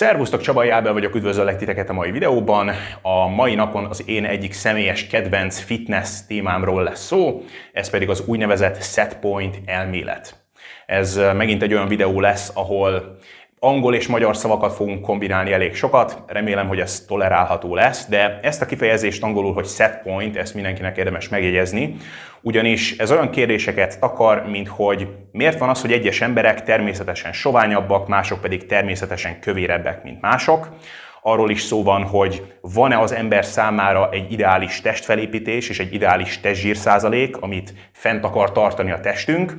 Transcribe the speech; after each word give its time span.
Szervusztok, 0.00 0.40
Csaba 0.40 0.64
Jábel 0.64 0.92
vagyok, 0.92 1.14
üdvözöllek 1.14 1.56
titeket 1.56 1.88
a 1.88 1.92
mai 1.92 2.10
videóban. 2.10 2.70
A 3.02 3.28
mai 3.28 3.54
napon 3.54 3.84
az 3.84 4.02
én 4.06 4.24
egyik 4.24 4.52
személyes 4.52 5.06
kedvenc 5.06 5.58
fitness 5.58 6.08
témámról 6.26 6.82
lesz 6.82 7.04
szó, 7.04 7.42
ez 7.72 7.90
pedig 7.90 8.08
az 8.08 8.22
úgynevezett 8.26 8.82
setpoint 8.82 9.60
elmélet. 9.64 10.34
Ez 10.86 11.20
megint 11.36 11.62
egy 11.62 11.72
olyan 11.72 11.88
videó 11.88 12.20
lesz, 12.20 12.50
ahol 12.54 13.16
angol 13.62 13.94
és 13.94 14.06
magyar 14.06 14.36
szavakat 14.36 14.72
fogunk 14.74 15.02
kombinálni 15.02 15.52
elég 15.52 15.74
sokat, 15.74 16.22
remélem, 16.26 16.68
hogy 16.68 16.80
ez 16.80 17.00
tolerálható 17.00 17.74
lesz, 17.74 18.06
de 18.08 18.40
ezt 18.42 18.62
a 18.62 18.66
kifejezést 18.66 19.22
angolul, 19.22 19.52
hogy 19.52 19.66
set 19.66 20.02
point, 20.02 20.36
ezt 20.36 20.54
mindenkinek 20.54 20.96
érdemes 20.96 21.28
megjegyezni, 21.28 21.96
ugyanis 22.42 22.98
ez 22.98 23.10
olyan 23.10 23.30
kérdéseket 23.30 24.00
takar, 24.00 24.46
mint 24.46 24.68
hogy 24.68 25.08
miért 25.32 25.58
van 25.58 25.68
az, 25.68 25.80
hogy 25.80 25.92
egyes 25.92 26.20
emberek 26.20 26.62
természetesen 26.62 27.32
soványabbak, 27.32 28.08
mások 28.08 28.40
pedig 28.40 28.66
természetesen 28.66 29.40
kövérebbek, 29.40 30.02
mint 30.02 30.20
mások, 30.20 30.68
arról 31.22 31.50
is 31.50 31.62
szó 31.62 31.82
van, 31.82 32.02
hogy 32.02 32.42
van-e 32.60 32.98
az 32.98 33.12
ember 33.12 33.44
számára 33.44 34.08
egy 34.10 34.32
ideális 34.32 34.80
testfelépítés 34.80 35.68
és 35.68 35.78
egy 35.78 35.94
ideális 35.94 36.40
testzsír 36.40 36.76
amit 37.40 37.74
fent 37.92 38.24
akar 38.24 38.52
tartani 38.52 38.90
a 38.90 39.00
testünk, 39.00 39.54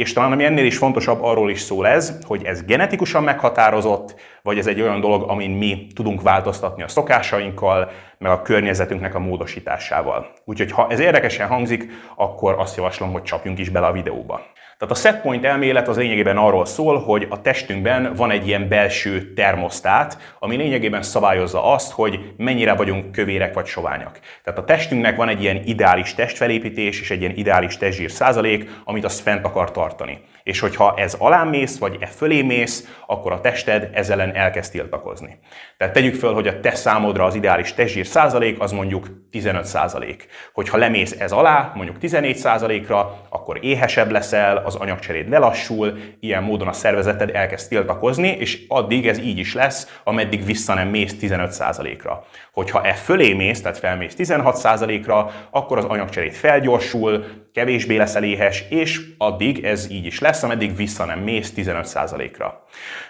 és 0.00 0.12
talán 0.12 0.32
ami 0.32 0.44
ennél 0.44 0.64
is 0.64 0.76
fontosabb, 0.76 1.22
arról 1.22 1.50
is 1.50 1.60
szól 1.60 1.86
ez, 1.86 2.18
hogy 2.26 2.44
ez 2.44 2.64
genetikusan 2.64 3.22
meghatározott, 3.22 4.14
vagy 4.42 4.58
ez 4.58 4.66
egy 4.66 4.80
olyan 4.80 5.00
dolog, 5.00 5.30
amin 5.30 5.50
mi 5.50 5.86
tudunk 5.94 6.22
változtatni 6.22 6.82
a 6.82 6.88
szokásainkkal, 6.88 7.90
meg 8.18 8.30
a 8.30 8.42
környezetünknek 8.42 9.14
a 9.14 9.18
módosításával. 9.18 10.32
Úgyhogy 10.44 10.72
ha 10.72 10.86
ez 10.90 10.98
érdekesen 10.98 11.48
hangzik, 11.48 11.90
akkor 12.16 12.54
azt 12.58 12.76
javaslom, 12.76 13.12
hogy 13.12 13.22
csapjunk 13.22 13.58
is 13.58 13.68
bele 13.68 13.86
a 13.86 13.92
videóba. 13.92 14.40
Tehát 14.80 14.94
a 14.94 14.98
setpoint 14.98 15.44
elmélet 15.44 15.88
az 15.88 15.96
lényegében 15.96 16.36
arról 16.36 16.64
szól, 16.64 16.98
hogy 16.98 17.26
a 17.30 17.40
testünkben 17.40 18.14
van 18.14 18.30
egy 18.30 18.46
ilyen 18.46 18.68
belső 18.68 19.32
termosztát, 19.32 20.34
ami 20.38 20.56
lényegében 20.56 21.02
szabályozza 21.02 21.72
azt, 21.72 21.92
hogy 21.92 22.32
mennyire 22.36 22.74
vagyunk 22.74 23.12
kövérek 23.12 23.54
vagy 23.54 23.66
soványak. 23.66 24.20
Tehát 24.44 24.58
a 24.58 24.64
testünknek 24.64 25.16
van 25.16 25.28
egy 25.28 25.42
ilyen 25.42 25.62
ideális 25.64 26.14
testfelépítés 26.14 27.00
és 27.00 27.10
egy 27.10 27.20
ilyen 27.20 27.36
ideális 27.36 27.76
testzsír 27.76 28.10
százalék, 28.10 28.70
amit 28.84 29.04
azt 29.04 29.20
fent 29.20 29.44
akar 29.44 29.70
tartani. 29.70 30.20
És 30.42 30.60
hogyha 30.60 30.94
ez 30.96 31.14
alá 31.18 31.44
mész, 31.44 31.78
vagy 31.78 31.96
e 32.00 32.06
fölé 32.06 32.42
mész, 32.42 32.96
akkor 33.06 33.32
a 33.32 33.40
tested 33.40 33.90
ezzel 33.92 34.20
ellen 34.20 34.34
elkezd 34.34 34.72
tiltakozni. 34.72 35.38
Tehát 35.80 35.94
tegyük 35.94 36.14
föl, 36.14 36.32
hogy 36.32 36.46
a 36.46 36.60
te 36.60 36.74
számodra 36.74 37.24
az 37.24 37.34
ideális 37.34 37.74
testzsír 37.74 38.06
százalék 38.06 38.60
az 38.60 38.72
mondjuk 38.72 39.06
15 39.30 39.64
százalék. 39.64 40.26
Hogyha 40.52 40.76
lemész 40.76 41.16
ez 41.18 41.32
alá, 41.32 41.72
mondjuk 41.74 41.98
14 41.98 42.36
százalékra, 42.36 43.18
akkor 43.28 43.58
éhesebb 43.62 44.10
leszel, 44.10 44.56
az 44.56 44.74
anyagcseréd 44.74 45.28
lelassul, 45.28 45.98
ilyen 46.20 46.42
módon 46.42 46.68
a 46.68 46.72
szervezeted 46.72 47.34
elkezd 47.34 47.68
tiltakozni, 47.68 48.28
és 48.28 48.64
addig 48.68 49.06
ez 49.06 49.18
így 49.18 49.38
is 49.38 49.54
lesz, 49.54 50.00
ameddig 50.04 50.44
vissza 50.44 50.74
nem 50.74 50.88
mész 50.88 51.18
15 51.18 51.52
százalékra. 51.52 52.24
Hogyha 52.52 52.84
e 52.84 52.92
fölé 52.92 53.32
mész, 53.32 53.62
tehát 53.62 53.78
felmész 53.78 54.14
16 54.14 54.56
százalékra, 54.56 55.30
akkor 55.50 55.78
az 55.78 55.84
anyagcseréd 55.84 56.32
felgyorsul, 56.32 57.24
kevésbé 57.52 57.96
leszel 57.96 58.24
éhes, 58.24 58.64
és 58.68 59.00
addig 59.18 59.64
ez 59.64 59.90
így 59.90 60.06
is 60.06 60.18
lesz, 60.18 60.42
ameddig 60.42 60.76
vissza 60.76 61.04
nem 61.04 61.18
mész 61.18 61.52
15 61.52 61.86
százalékra. 61.86 62.64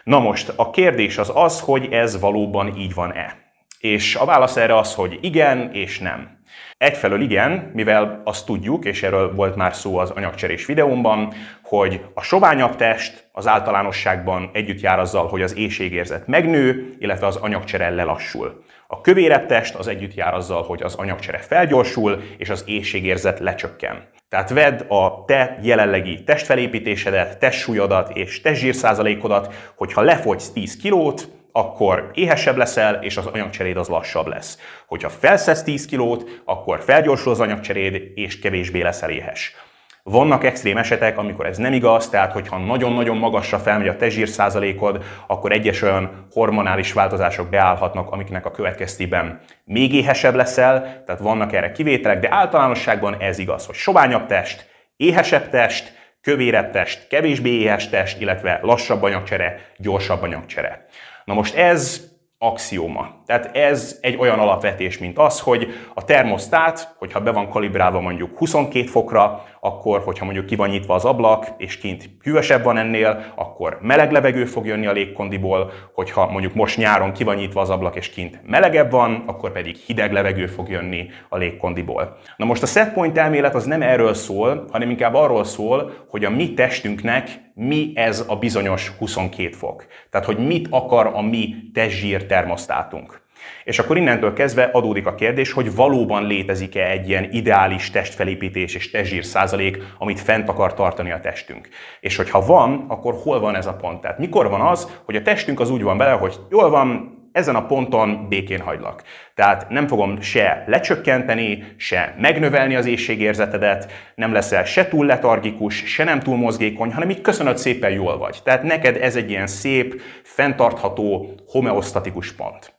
Na 0.05 0.19
most 0.19 0.53
a 0.57 0.71
kérdés 0.71 1.19
az 1.19 1.31
az, 1.35 1.61
hogy 1.61 1.89
ez 1.93 2.21
valóban 2.21 2.60
így 2.77 2.95
van-e. 2.95 3.39
És 3.79 4.15
a 4.15 4.25
válasz 4.25 4.57
erre 4.57 4.77
az, 4.77 4.95
hogy 4.95 5.19
igen 5.21 5.71
és 5.73 5.99
nem. 5.99 6.39
Egyfelől 6.79 7.21
igen, 7.21 7.71
mivel 7.75 8.21
azt 8.25 8.47
tudjuk, 8.47 8.85
és 8.85 9.03
erről 9.03 9.35
volt 9.35 9.57
már 9.57 9.75
szó 9.75 9.99
az 9.99 10.11
anyagcserés 10.11 10.67
videómban, 10.67 11.33
hogy 11.63 12.05
a 12.15 12.23
soványabb 12.23 12.77
test 12.77 13.29
az 13.33 13.47
általánosságban 13.47 14.51
együtt 14.53 14.81
jár 14.81 14.99
azzal, 14.99 15.29
hogy 15.29 15.43
az 15.43 15.57
éjségérzet 15.57 16.27
megnő, 16.27 16.95
illetve 16.99 17.27
az 17.27 17.37
anyagcsere 17.37 17.91
lelassul. 17.91 18.65
A 18.87 19.01
kövérebb 19.01 19.47
test 19.47 19.75
az 19.75 19.87
együtt 19.87 20.15
jár 20.15 20.35
azzal, 20.35 20.63
hogy 20.63 20.83
az 20.83 20.95
anyagcsere 20.95 21.39
felgyorsul, 21.39 22.23
és 22.37 22.51
az 22.51 22.65
éjségérzet 22.67 23.39
lecsökken. 23.39 24.09
Tehát 24.29 24.51
vedd 24.51 24.89
a 24.89 25.25
te 25.25 25.59
jelenlegi 25.63 26.25
testfelépítésedet, 26.25 27.39
testsúlyodat 27.39 28.17
és 28.17 28.41
testzsírszázalékodat, 28.41 29.73
hogyha 29.75 30.01
lefogysz 30.01 30.51
10 30.51 30.77
kilót, 30.77 31.29
akkor 31.53 32.11
éhesebb 32.15 32.57
leszel, 32.57 32.95
és 33.03 33.17
az 33.17 33.27
anyagcseréd 33.27 33.77
az 33.77 33.89
lassabb 33.89 34.27
lesz. 34.27 34.59
Hogyha 34.87 35.09
felszesz 35.09 35.63
10 35.63 35.87
kilót, 35.87 36.43
akkor 36.45 36.81
felgyorsul 36.81 37.33
az 37.33 37.41
anyagcseréd, 37.41 38.13
és 38.15 38.39
kevésbé 38.39 38.81
leszel 38.81 39.11
éhes. 39.11 39.55
Vannak 40.03 40.45
extrém 40.45 40.77
esetek, 40.77 41.19
amikor 41.19 41.47
ez 41.47 41.57
nem 41.57 41.73
igaz, 41.73 42.09
tehát 42.09 42.33
hogyha 42.33 42.59
nagyon-nagyon 42.59 43.17
magasra 43.17 43.59
felmegy 43.59 43.89
a 43.89 43.97
testzsír 43.97 44.29
százalékod, 44.29 45.05
akkor 45.27 45.53
egyes 45.53 45.83
olyan 45.83 46.27
hormonális 46.31 46.93
változások 46.93 47.49
beállhatnak, 47.49 48.11
amiknek 48.11 48.47
a 48.47 48.51
következtében 48.51 49.41
még 49.65 49.95
éhesebb 49.95 50.35
leszel, 50.35 51.03
tehát 51.07 51.21
vannak 51.21 51.53
erre 51.53 51.73
kivételek, 51.73 52.21
de 52.21 52.29
általánosságban 52.31 53.17
ez 53.21 53.39
igaz, 53.39 53.67
hogy 53.67 53.75
soványabb 53.75 54.27
test, 54.27 54.69
éhesebb 54.97 55.49
test, 55.49 55.99
kövérebb 56.21 56.71
test, 56.71 57.07
kevésbé 57.09 57.51
éhes 57.51 57.89
test, 57.89 58.21
illetve 58.21 58.61
lassabb 58.63 59.03
anyagcsere, 59.03 59.61
gyorsabb 59.77 60.23
anyagcsere. 60.23 60.87
Na 61.31 61.37
most 61.37 61.55
ez 61.55 62.11
axióma. 62.39 63.23
Tehát 63.27 63.57
ez 63.57 63.99
egy 64.01 64.17
olyan 64.17 64.39
alapvetés, 64.39 64.99
mint 64.99 65.19
az, 65.19 65.41
hogy 65.41 65.69
a 65.95 66.05
termosztát, 66.05 66.95
hogyha 66.99 67.21
be 67.21 67.31
van 67.31 67.49
kalibrálva 67.49 68.01
mondjuk 68.01 68.39
22 68.39 68.87
fokra, 68.87 69.45
akkor, 69.61 70.01
hogyha 70.01 70.25
mondjuk 70.25 70.47
ki 70.47 70.57
van 70.57 70.69
nyitva 70.69 70.95
az 70.95 71.05
ablak, 71.05 71.47
és 71.59 71.79
kint 71.79 72.11
hűvösebb 72.23 72.63
van 72.63 72.77
ennél, 72.77 73.33
akkor 73.35 73.79
meleg 73.81 74.13
levegő 74.13 74.45
fog 74.45 74.67
jönni 74.67 74.87
a 74.87 74.93
légkondiból, 74.93 75.73
hogyha 75.95 76.31
mondjuk 76.31 76.55
most 76.55 76.77
nyáron 76.77 77.13
ki 77.13 77.25
van 77.25 77.37
nyitva 77.37 77.61
az 77.61 77.71
ablak, 77.71 77.97
és 77.97 78.11
kint 78.11 78.41
melegebb 78.47 78.91
van, 78.91 79.25
akkor 79.27 79.53
pedig 79.53 79.77
hideg 79.77 80.13
levegő 80.13 80.47
fog 80.47 80.69
jönni 80.69 81.07
a 81.29 81.37
légkondiból. 81.37 82.17
Na 82.37 82.45
most 82.45 82.63
a 82.63 82.67
setpoint 82.67 83.19
elmélet 83.19 83.55
az 83.55 83.65
nem 83.65 83.83
erről 83.83 84.15
szól, 84.15 84.65
hanem 84.71 84.91
inkább 84.91 85.15
arról 85.15 85.45
szól, 85.45 85.93
hogy 86.09 86.25
a 86.25 86.31
mi 86.31 86.55
testünknek 86.55 87.50
mi 87.55 87.93
ez 87.95 88.25
a 88.29 88.37
bizonyos 88.37 88.89
22 88.99 89.51
fok. 89.51 89.87
Tehát, 90.11 90.27
hogy 90.27 90.39
mit 90.47 90.67
akar 90.71 91.07
a 91.07 91.21
mi 91.21 91.55
testzsír 91.75 92.27
termosztátunk. 92.27 93.21
És 93.65 93.79
akkor 93.79 93.97
innentől 93.97 94.33
kezdve 94.33 94.63
adódik 94.73 95.07
a 95.07 95.15
kérdés, 95.15 95.53
hogy 95.53 95.75
valóban 95.75 96.27
létezik-e 96.27 96.89
egy 96.89 97.09
ilyen 97.09 97.33
ideális 97.33 97.91
testfelépítés 97.91 98.75
és 98.75 98.91
testzsír 98.91 99.25
százalék, 99.25 99.83
amit 99.99 100.21
fent 100.21 100.49
akar 100.49 100.75
tartani 100.75 101.11
a 101.11 101.21
testünk. 101.21 101.69
És 102.01 102.17
hogyha 102.17 102.47
van, 102.47 102.85
akkor 102.89 103.15
hol 103.23 103.41
van 103.41 103.55
ez 103.55 103.67
a 103.67 103.75
pont? 103.75 104.01
Tehát 104.01 104.19
mikor 104.19 104.49
van 104.49 104.61
az, 104.61 105.01
hogy 105.05 105.17
a 105.17 105.23
testünk 105.23 105.61
az 105.61 105.71
úgy 105.71 105.83
van 105.83 105.99
bele, 105.99 106.13
hogy 106.13 106.35
jól 106.51 106.71
van, 106.71 107.19
ezen 107.33 107.55
a 107.55 107.67
ponton 107.67 108.29
békén 108.29 108.61
hagylak. 108.61 109.03
Tehát 109.35 109.69
nem 109.69 109.87
fogom 109.87 110.21
se 110.21 110.65
lecsökkenteni, 110.67 111.75
se 111.77 112.15
megnövelni 112.19 112.75
az 112.75 112.87
éjségérzetedet, 112.87 113.93
nem 114.15 114.33
leszel 114.33 114.65
se 114.65 114.89
túl 114.89 115.07
letargikus, 115.07 115.75
se 115.75 116.05
nem 116.05 116.21
túl 116.21 116.37
mozgékony, 116.37 116.93
hanem 116.93 117.11
így 117.11 117.21
köszönöd 117.21 117.59
szépen 117.59 117.91
jól 117.91 118.19
vagy. 118.19 118.39
Tehát 118.45 118.63
neked 118.63 118.97
ez 118.97 119.17
egy 119.17 119.31
ilyen 119.31 119.47
szép, 119.47 120.01
fenntartható, 120.23 121.35
homeosztatikus 121.47 122.33
pont. 122.33 122.75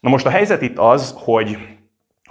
Na 0.00 0.10
most 0.10 0.26
a 0.26 0.30
helyzet 0.30 0.62
itt 0.62 0.78
az, 0.78 1.14
hogy 1.18 1.58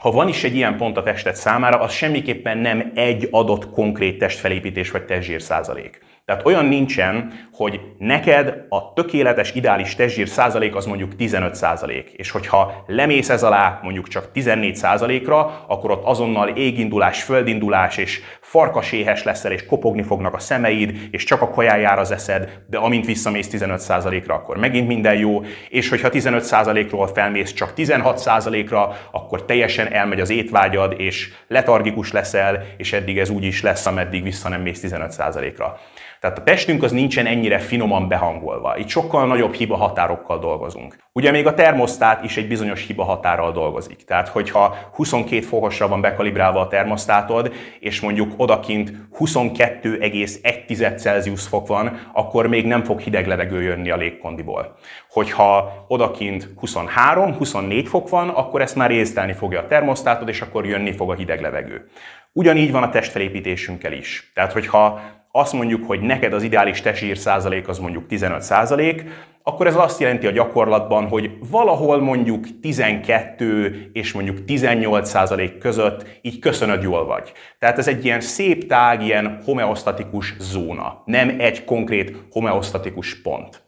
ha 0.02 0.12
van 0.12 0.28
is 0.28 0.44
egy 0.44 0.56
ilyen 0.56 0.78
pont 0.78 0.98
a 0.98 1.04
tested 1.04 1.36
számára, 1.36 1.80
az 1.80 1.92
semmiképpen 1.92 2.58
nem 2.58 2.92
egy 2.96 3.28
adott 3.32 3.70
konkrét 3.70 4.18
testfelépítés 4.18 4.92
vagy 4.92 5.06
testzsír 5.06 5.42
százalék. 5.42 6.00
Tehát 6.32 6.46
olyan 6.46 6.66
nincsen, 6.66 7.34
hogy 7.54 7.80
neked 7.98 8.66
a 8.70 8.94
tökéletes 8.94 9.54
ideális 9.54 9.96
testzsír 9.96 10.28
százalék 10.28 10.76
az 10.76 10.86
mondjuk 10.86 11.16
15 11.16 11.56
százalék, 11.56 12.10
és 12.10 12.32
hogyha 12.32 12.84
lemész 12.88 13.30
ez 13.30 13.44
alá 13.44 13.80
mondjuk 13.84 14.08
csak 14.08 14.32
14 14.32 14.76
százalékra, 14.76 15.66
akkor 15.68 15.92
ott 15.92 16.04
azonnal 16.04 16.48
égindulás, 16.48 17.24
földindulás, 17.24 17.98
és 17.98 18.22
farkaséhes 18.52 19.24
leszel, 19.24 19.52
és 19.52 19.66
kopogni 19.66 20.04
fognak 20.04 20.34
a 20.34 20.40
szemeid, 20.40 21.08
és 21.12 21.24
csak 21.24 21.42
a 21.42 21.50
kajájára 21.50 22.02
az 22.02 22.12
eszed, 22.12 22.62
de 22.70 22.78
amint 22.78 23.06
visszamész 23.06 23.48
15 23.48 23.80
százalékra, 23.80 24.34
akkor 24.34 24.58
megint 24.58 24.88
minden 24.88 25.16
jó, 25.16 25.44
és 25.70 25.90
hogyha 25.90 26.10
15 26.10 26.44
százalékról 26.44 27.08
felmész 27.08 27.54
csak 27.54 27.74
16 27.74 28.18
százalékra, 28.18 28.98
akkor 29.12 29.46
teljesen 29.46 29.94
elmegy 29.94 30.20
az 30.20 30.30
étvágyad, 30.30 30.94
és 30.98 31.34
letargikus 31.48 32.12
leszel, 32.12 32.64
és 32.78 32.94
eddig 32.94 33.20
ez 33.20 33.30
úgy 33.30 33.44
is 33.44 33.62
lesz, 33.62 33.86
ameddig 33.86 34.24
vissza 34.24 34.50
nem 34.50 34.62
mész 34.62 34.80
15 34.80 35.12
százalékra. 35.12 35.80
Tehát 36.22 36.38
a 36.38 36.44
testünk 36.44 36.84
az 36.84 36.92
nincsen 36.92 37.26
ennyire 37.26 37.60
finoman 37.60 38.08
behangolva. 38.08 38.78
Itt 38.78 38.88
sokkal 38.88 39.28
nagyobb 39.28 39.54
hiba 39.54 39.76
határokkal 39.76 40.40
dolgozunk. 40.40 40.96
Ugye 41.12 41.32
még 41.32 41.48
a 41.48 41.54
termosztát 41.54 42.24
is 42.24 42.38
egy 42.38 42.48
bizonyos 42.48 42.86
hiba 42.88 43.04
határral 43.04 43.52
dolgozik. 43.52 44.04
Tehát, 44.04 44.28
hogyha 44.28 44.76
22 44.94 45.42
fokosra 45.42 45.88
van 45.88 46.02
bekalibrálva 46.02 46.60
a 46.60 46.68
termosztátod, 46.68 47.54
és 47.80 48.02
mondjuk 48.02 48.34
odakint 48.42 48.92
22,1 49.20 50.98
Celsius 50.98 51.48
fok 51.48 51.68
van, 51.68 52.00
akkor 52.14 52.48
még 52.48 52.66
nem 52.66 52.84
fog 52.84 53.00
hideg 53.00 53.28
levegő 53.28 53.62
jönni 53.62 53.90
a 53.90 53.96
légkondiból. 53.96 54.78
Hogyha 55.10 55.86
odakint 55.88 56.50
23-24 56.62 57.86
fok 57.88 58.10
van, 58.10 58.30
akkor 58.30 58.62
ezt 58.62 58.76
már 58.76 58.92
észtelni 58.92 59.34
fogja 59.34 59.60
a 59.60 59.68
termosztátod, 59.68 60.28
és 60.28 60.42
akkor 60.42 60.66
jönni 60.66 60.92
fog 60.92 61.10
a 61.10 61.16
hideg 61.16 61.42
levegő. 61.42 61.90
Ugyanígy 62.32 62.72
van 62.72 62.84
a 62.84 62.90
testfelépítésünkkel 62.90 63.94
is. 63.94 64.32
Tehát, 64.34 64.52
hogyha 64.52 65.02
azt 65.32 65.54
mondjuk, 65.54 65.86
hogy 65.86 66.00
neked 66.00 66.34
az 66.34 66.44
ideális 66.44 66.82
testsír 66.82 67.18
százalék 67.18 67.68
az 67.68 67.80
mondjuk 67.80 68.08
15 68.08 68.42
százalék, 68.42 69.04
akkor 69.44 69.68
ez 69.68 69.76
azt 69.76 70.00
jelenti 70.00 70.28
a 70.28 70.32
gyakorlatban, 70.32 71.08
hogy 71.08 71.32
valahol 71.50 72.02
mondjuk 72.02 72.60
12 72.62 73.90
és 73.94 74.14
mondjuk 74.14 74.46
18 74.46 75.10
százalék 75.10 75.58
között 75.58 76.06
így 76.22 76.40
köszönöd 76.40 76.84
jól 76.84 77.06
vagy. 77.06 77.32
Tehát 77.60 77.78
ez 77.78 77.88
egy 77.88 78.06
ilyen 78.06 78.22
szép 78.22 78.68
tág, 78.68 79.04
ilyen 79.04 79.42
homeosztatikus 79.46 80.36
zóna, 80.40 81.02
nem 81.06 81.36
egy 81.40 81.64
konkrét 81.64 82.16
homeosztatikus 82.32 83.22
pont. 83.22 83.62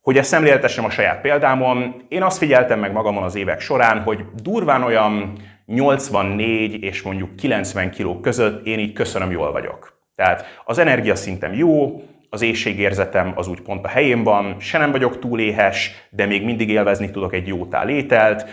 Hogy 0.00 0.18
ezt 0.18 0.28
szemléltessem 0.28 0.84
a 0.84 0.90
saját 0.90 1.20
példámon, 1.20 2.02
én 2.08 2.22
azt 2.22 2.38
figyeltem 2.38 2.78
meg 2.78 2.92
magamon 2.92 3.22
az 3.22 3.34
évek 3.34 3.60
során, 3.60 4.02
hogy 4.02 4.24
durván 4.42 4.82
olyan 4.82 5.32
84 5.66 6.82
és 6.82 7.02
mondjuk 7.02 7.36
90 7.36 7.90
kiló 7.90 8.20
között 8.20 8.66
én 8.66 8.78
így 8.78 8.92
köszönöm 8.92 9.30
jól 9.30 9.52
vagyok. 9.52 9.97
Tehát 10.18 10.62
az 10.64 10.78
energiaszintem 10.78 11.54
jó, 11.54 12.02
az 12.30 12.42
éjségérzetem 12.42 13.32
az 13.34 13.48
úgy 13.48 13.60
pont 13.60 13.84
a 13.84 13.88
helyén 13.88 14.22
van, 14.22 14.56
se 14.60 14.78
nem 14.78 14.90
vagyok 14.90 15.18
túl 15.18 15.40
éhes, 15.40 15.92
de 16.10 16.26
még 16.26 16.44
mindig 16.44 16.68
élvezni 16.68 17.10
tudok 17.10 17.34
egy 17.34 17.46
jó 17.46 17.66
tál 17.66 17.88
ételt, 17.88 18.44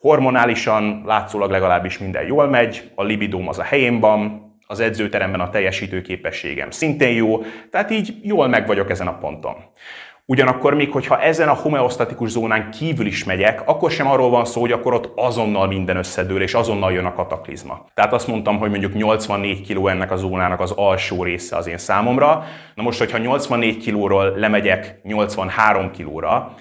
hormonálisan 0.00 1.02
látszólag 1.06 1.50
legalábbis 1.50 1.98
minden 1.98 2.26
jól 2.26 2.46
megy, 2.48 2.90
a 2.94 3.02
libidóm 3.02 3.48
az 3.48 3.58
a 3.58 3.62
helyén 3.62 4.00
van, 4.00 4.52
az 4.66 4.80
edzőteremben 4.80 5.40
a 5.40 5.50
teljesítőképességem 5.50 6.70
szintén 6.70 7.14
jó, 7.14 7.42
tehát 7.70 7.90
így 7.90 8.14
jól 8.22 8.48
meg 8.48 8.66
vagyok 8.66 8.90
ezen 8.90 9.06
a 9.06 9.18
ponton. 9.18 9.56
Ugyanakkor 10.30 10.74
még, 10.74 10.90
hogyha 10.90 11.20
ezen 11.20 11.48
a 11.48 11.54
homeosztatikus 11.54 12.30
zónán 12.30 12.70
kívül 12.70 13.06
is 13.06 13.24
megyek, 13.24 13.62
akkor 13.64 13.90
sem 13.90 14.06
arról 14.10 14.30
van 14.30 14.44
szó, 14.44 14.60
hogy 14.60 14.72
akkor 14.72 14.94
ott 14.94 15.12
azonnal 15.16 15.66
minden 15.66 15.96
összedől, 15.96 16.42
és 16.42 16.54
azonnal 16.54 16.92
jön 16.92 17.04
a 17.04 17.12
kataklizma. 17.12 17.84
Tehát 17.94 18.12
azt 18.12 18.26
mondtam, 18.26 18.58
hogy 18.58 18.70
mondjuk 18.70 18.94
84 18.94 19.72
kg 19.72 19.86
ennek 19.86 20.10
a 20.10 20.16
zónának 20.16 20.60
az 20.60 20.70
alsó 20.70 21.22
része 21.22 21.56
az 21.56 21.66
én 21.66 21.78
számomra. 21.78 22.44
Na 22.74 22.82
most, 22.82 22.98
hogyha 22.98 23.18
84 23.18 23.78
kilóról 23.78 24.32
lemegyek 24.36 25.00
83 25.02 25.90
kilóra, 25.90 26.54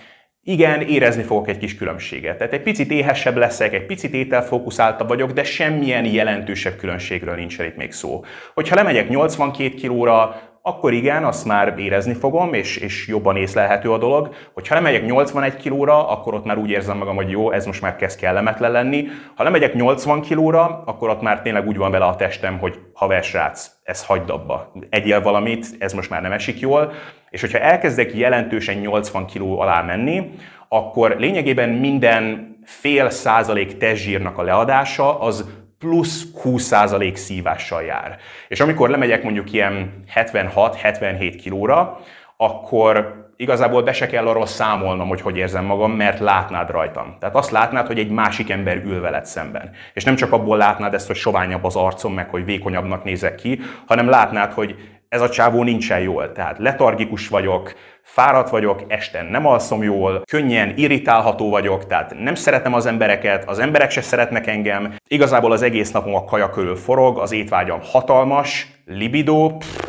igen, 0.43 0.81
érezni 0.81 1.23
fogok 1.23 1.47
egy 1.47 1.57
kis 1.57 1.75
különbséget. 1.75 2.37
Tehát 2.37 2.53
egy 2.53 2.61
picit 2.61 2.91
éhesebb 2.91 3.37
leszek, 3.37 3.73
egy 3.73 3.85
picit 3.85 4.13
ételfókuszáltabb 4.13 5.07
vagyok, 5.07 5.31
de 5.31 5.43
semmilyen 5.43 6.05
jelentősebb 6.05 6.75
különbségről 6.75 7.35
nincs 7.35 7.59
itt 7.59 7.77
még 7.77 7.91
szó. 7.91 8.23
Hogyha 8.53 8.75
lemegyek 8.75 9.09
82 9.09 9.69
kilóra, 9.69 10.41
akkor 10.67 10.93
igen, 10.93 11.23
azt 11.23 11.45
már 11.45 11.73
érezni 11.77 12.13
fogom, 12.13 12.53
és, 12.53 12.77
és 12.77 13.07
jobban 13.07 13.35
észlelhető 13.35 13.91
a 13.91 13.97
dolog. 13.97 14.35
Hogyha 14.53 14.75
lemegyek 14.75 15.05
81 15.05 15.55
kilóra, 15.55 16.09
akkor 16.09 16.33
ott 16.33 16.45
már 16.45 16.57
úgy 16.57 16.69
érzem 16.69 16.97
magam, 16.97 17.15
hogy 17.15 17.29
jó, 17.29 17.51
ez 17.51 17.65
most 17.65 17.81
már 17.81 17.95
kezd 17.95 18.19
kellemetlen 18.19 18.71
lenni. 18.71 19.07
Ha 19.35 19.43
lemegyek 19.43 19.73
80 19.73 20.21
kilóra, 20.21 20.83
akkor 20.85 21.09
ott 21.09 21.21
már 21.21 21.41
tényleg 21.41 21.67
úgy 21.67 21.77
van 21.77 21.91
vele 21.91 22.05
a 22.05 22.15
testem, 22.15 22.57
hogy 22.57 22.79
haver 22.93 23.23
srác, 23.23 23.71
ez 23.83 24.05
hagyd 24.05 24.29
abba, 24.29 24.71
egyél 24.89 25.21
valamit, 25.21 25.67
ez 25.79 25.93
most 25.93 26.09
már 26.09 26.21
nem 26.21 26.31
esik 26.31 26.59
jól. 26.59 26.91
És 27.29 27.41
hogyha 27.41 27.59
elkezdek 27.59 28.13
jelentősen 28.15 28.75
80 28.77 29.25
kiló 29.25 29.59
alá 29.59 29.81
menni, 29.81 30.31
akkor 30.69 31.15
lényegében 31.19 31.69
minden 31.69 32.55
fél 32.65 33.09
százalék 33.09 33.77
testzsírnak 33.77 34.37
a 34.37 34.43
leadása 34.43 35.19
az 35.19 35.45
plusz 35.79 36.25
20% 36.44 37.15
szívással 37.15 37.83
jár. 37.83 38.18
És 38.47 38.59
amikor 38.59 38.89
lemegyek 38.89 39.24
mondjuk 39.24 39.53
ilyen 39.53 40.03
76-77 40.15 41.38
kilóra, 41.41 42.00
akkor 42.38 43.25
igazából 43.38 43.83
be 43.83 43.94
se 43.94 44.07
kell 44.07 44.27
arról 44.27 44.45
számolnom, 44.45 45.07
hogy 45.07 45.21
hogy 45.21 45.38
érzem 45.38 45.65
magam, 45.65 45.91
mert 45.91 46.19
látnád 46.19 46.69
rajtam. 46.69 47.15
Tehát 47.19 47.35
azt 47.35 47.51
látnád, 47.51 47.88
hogy 47.88 48.00
egy 48.00 48.09
másik 48.09 48.50
ember 48.50 48.77
ül 48.77 49.01
veled 49.01 49.25
szemben. 49.25 49.71
És 49.94 50.03
nem 50.03 50.15
csak 50.15 50.31
abból 50.31 50.57
látnád 50.57 50.94
ezt, 50.94 51.07
hogy 51.07 51.15
soványabb 51.15 51.63
az 51.63 51.75
arcom, 51.75 52.13
meg 52.13 52.29
hogy 52.29 52.45
vékonyabbnak 52.45 53.03
nézek 53.03 53.35
ki, 53.35 53.59
hanem 53.85 54.09
látnád, 54.09 54.51
hogy 54.53 54.75
ez 55.09 55.21
a 55.21 55.29
csávó 55.29 55.63
nincsen 55.63 56.00
jól. 56.00 56.31
Tehát 56.31 56.57
letargikus 56.57 57.27
vagyok, 57.27 57.74
fáradt 58.07 58.50
vagyok, 58.50 58.83
este 58.88 59.21
nem 59.21 59.45
alszom 59.45 59.83
jól, 59.83 60.21
könnyen 60.25 60.74
irritálható 60.75 61.50
vagyok, 61.50 61.86
tehát 61.86 62.13
nem 62.19 62.36
szeretem 62.36 62.74
az 62.74 62.86
embereket, 62.86 63.50
az 63.50 63.59
emberek 63.59 63.92
se 63.92 64.01
szeretnek 64.01 64.48
engem. 64.48 64.95
Igazából 65.07 65.51
az 65.51 65.62
egész 65.62 65.92
napom 65.92 66.15
a 66.15 66.24
kaja 66.24 66.50
körül 66.50 66.75
forog, 66.75 67.18
az 67.18 67.31
étvágyam 67.31 67.80
hatalmas, 67.83 68.68
libido, 68.86 69.57
pff, 69.57 69.88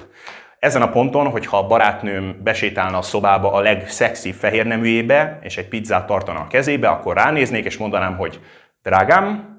ezen 0.58 0.82
a 0.82 0.88
ponton, 0.88 1.30
hogyha 1.30 1.58
a 1.58 1.66
barátnőm 1.66 2.40
besétálna 2.42 2.98
a 2.98 3.02
szobába 3.02 3.52
a 3.52 3.60
legszexi 3.60 4.32
fehér 4.32 4.66
neműjébe, 4.66 5.38
és 5.42 5.56
egy 5.56 5.68
pizzát 5.68 6.06
tartana 6.06 6.40
a 6.40 6.46
kezébe, 6.46 6.88
akkor 6.88 7.16
ránéznék, 7.16 7.64
és 7.64 7.76
mondanám, 7.76 8.16
hogy 8.16 8.40
drágám, 8.82 9.56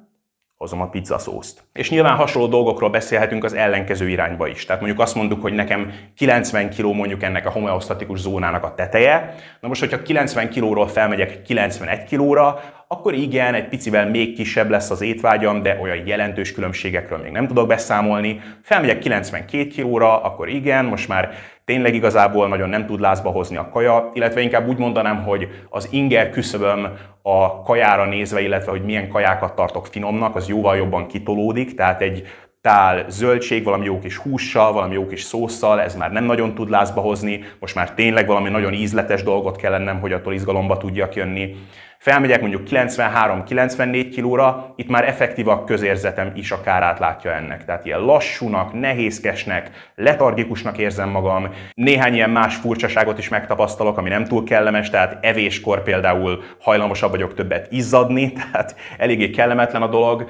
hozom 0.58 0.82
a 0.82 0.90
pizzaszószt. 0.90 1.64
És 1.74 1.90
nyilván 1.90 2.16
hasonló 2.16 2.48
dolgokról 2.48 2.90
beszélhetünk 2.90 3.44
az 3.44 3.54
ellenkező 3.54 4.10
irányba 4.10 4.48
is. 4.48 4.66
Tehát 4.66 4.82
mondjuk 4.82 5.02
azt 5.02 5.16
mondjuk, 5.16 5.42
hogy 5.42 5.54
nekem 5.54 5.92
90 6.16 6.70
kg 6.70 6.84
mondjuk 6.84 7.24
ennek 7.24 7.46
a 7.46 7.50
homeosztatikus 7.50 8.20
zónának 8.20 8.64
a 8.64 8.74
teteje. 8.74 9.36
Na 9.60 9.68
most, 9.68 9.80
hogyha 9.80 10.02
90 10.02 10.50
kg-ról 10.50 10.88
felmegyek 10.88 11.42
91 11.42 12.04
kg-ra, 12.04 12.60
akkor 12.88 13.14
igen, 13.14 13.54
egy 13.54 13.68
picivel 13.68 14.10
még 14.10 14.36
kisebb 14.36 14.70
lesz 14.70 14.90
az 14.90 15.02
étvágyam, 15.02 15.62
de 15.62 15.78
olyan 15.82 16.08
jelentős 16.08 16.54
különbségekről 16.54 17.20
még 17.20 17.32
nem 17.32 17.48
tudok 17.48 17.68
beszámolni. 17.68 18.42
Felmegyek 18.64 19.00
92 19.00 19.68
kg-ra, 19.68 20.22
akkor 20.22 20.48
igen, 20.48 20.86
most 20.86 21.08
már 21.08 21.32
tényleg 21.66 21.94
igazából 21.94 22.48
nagyon 22.48 22.70
nem 22.70 22.86
tud 22.86 23.00
lázba 23.00 23.30
hozni 23.30 23.58
a 23.58 23.70
kaja, 23.70 24.12
illetve 24.14 24.42
inkább 24.42 24.68
úgy 24.68 24.78
mondanám, 24.78 25.24
hogy 25.24 25.48
az 25.70 25.88
inger 25.92 26.30
küszöböm 26.30 26.88
a 27.22 27.62
kajára 27.62 28.06
nézve, 28.06 28.42
illetve 28.42 28.72
hogy 28.72 28.84
milyen 28.84 29.10
kajákat 29.10 29.56
tartok 29.56 29.86
finomnak, 29.86 30.36
az 30.36 30.48
jóval 30.48 30.78
jobban 30.78 31.08
kitolódik, 31.08 31.69
tehát 31.74 32.02
egy 32.02 32.28
tál 32.62 33.06
zöldség, 33.10 33.64
valami 33.64 33.86
jó 33.86 34.00
kis 34.00 34.18
hússal, 34.18 34.74
valami 34.74 34.94
jó 34.94 35.08
kis 35.08 35.22
szószal, 35.22 35.82
ez 35.82 35.96
már 35.96 36.12
nem 36.12 36.24
nagyon 36.24 36.56
tud 36.56 36.70
lázba 36.70 37.02
hozni, 37.02 37.44
most 37.60 37.76
már 37.76 37.94
tényleg 37.94 38.28
valami 38.28 38.50
nagyon 38.50 38.74
ízletes 38.74 39.24
dolgot 39.24 39.56
kell 39.56 39.72
lennem, 39.72 40.00
hogy 40.00 40.14
attól 40.14 40.34
izgalomba 40.34 40.78
tudjak 40.78 41.16
jönni. 41.16 41.56
Felmegyek 42.00 42.42
mondjuk 42.42 42.68
93-94 42.70 44.10
kilóra, 44.12 44.74
itt 44.76 44.90
már 44.90 45.08
effektív 45.08 45.48
a 45.48 45.64
közérzetem 45.64 46.32
is 46.36 46.52
a 46.52 46.62
kárát 46.62 47.26
ennek. 47.26 47.66
Tehát 47.66 47.86
ilyen 47.86 48.00
lassúnak, 48.00 48.74
nehézkesnek, 48.74 49.92
letargikusnak 49.96 50.78
érzem 50.78 51.10
magam. 51.10 51.54
Néhány 51.74 52.14
ilyen 52.14 52.30
más 52.30 52.56
furcsaságot 52.56 53.18
is 53.18 53.30
megtapasztalok, 53.30 53.98
ami 53.98 54.10
nem 54.10 54.26
túl 54.26 54.44
kellemes, 54.44 54.90
tehát 54.90 55.26
evéskor 55.26 55.84
például 55.84 56.44
hajlamosabb 56.60 57.12
vagyok 57.12 57.34
többet 57.34 57.72
izzadni, 57.72 58.34
tehát 58.52 58.76
eléggé 58.98 59.30
kellemetlen 59.30 59.82
a 59.82 59.88
dolog. 59.88 60.30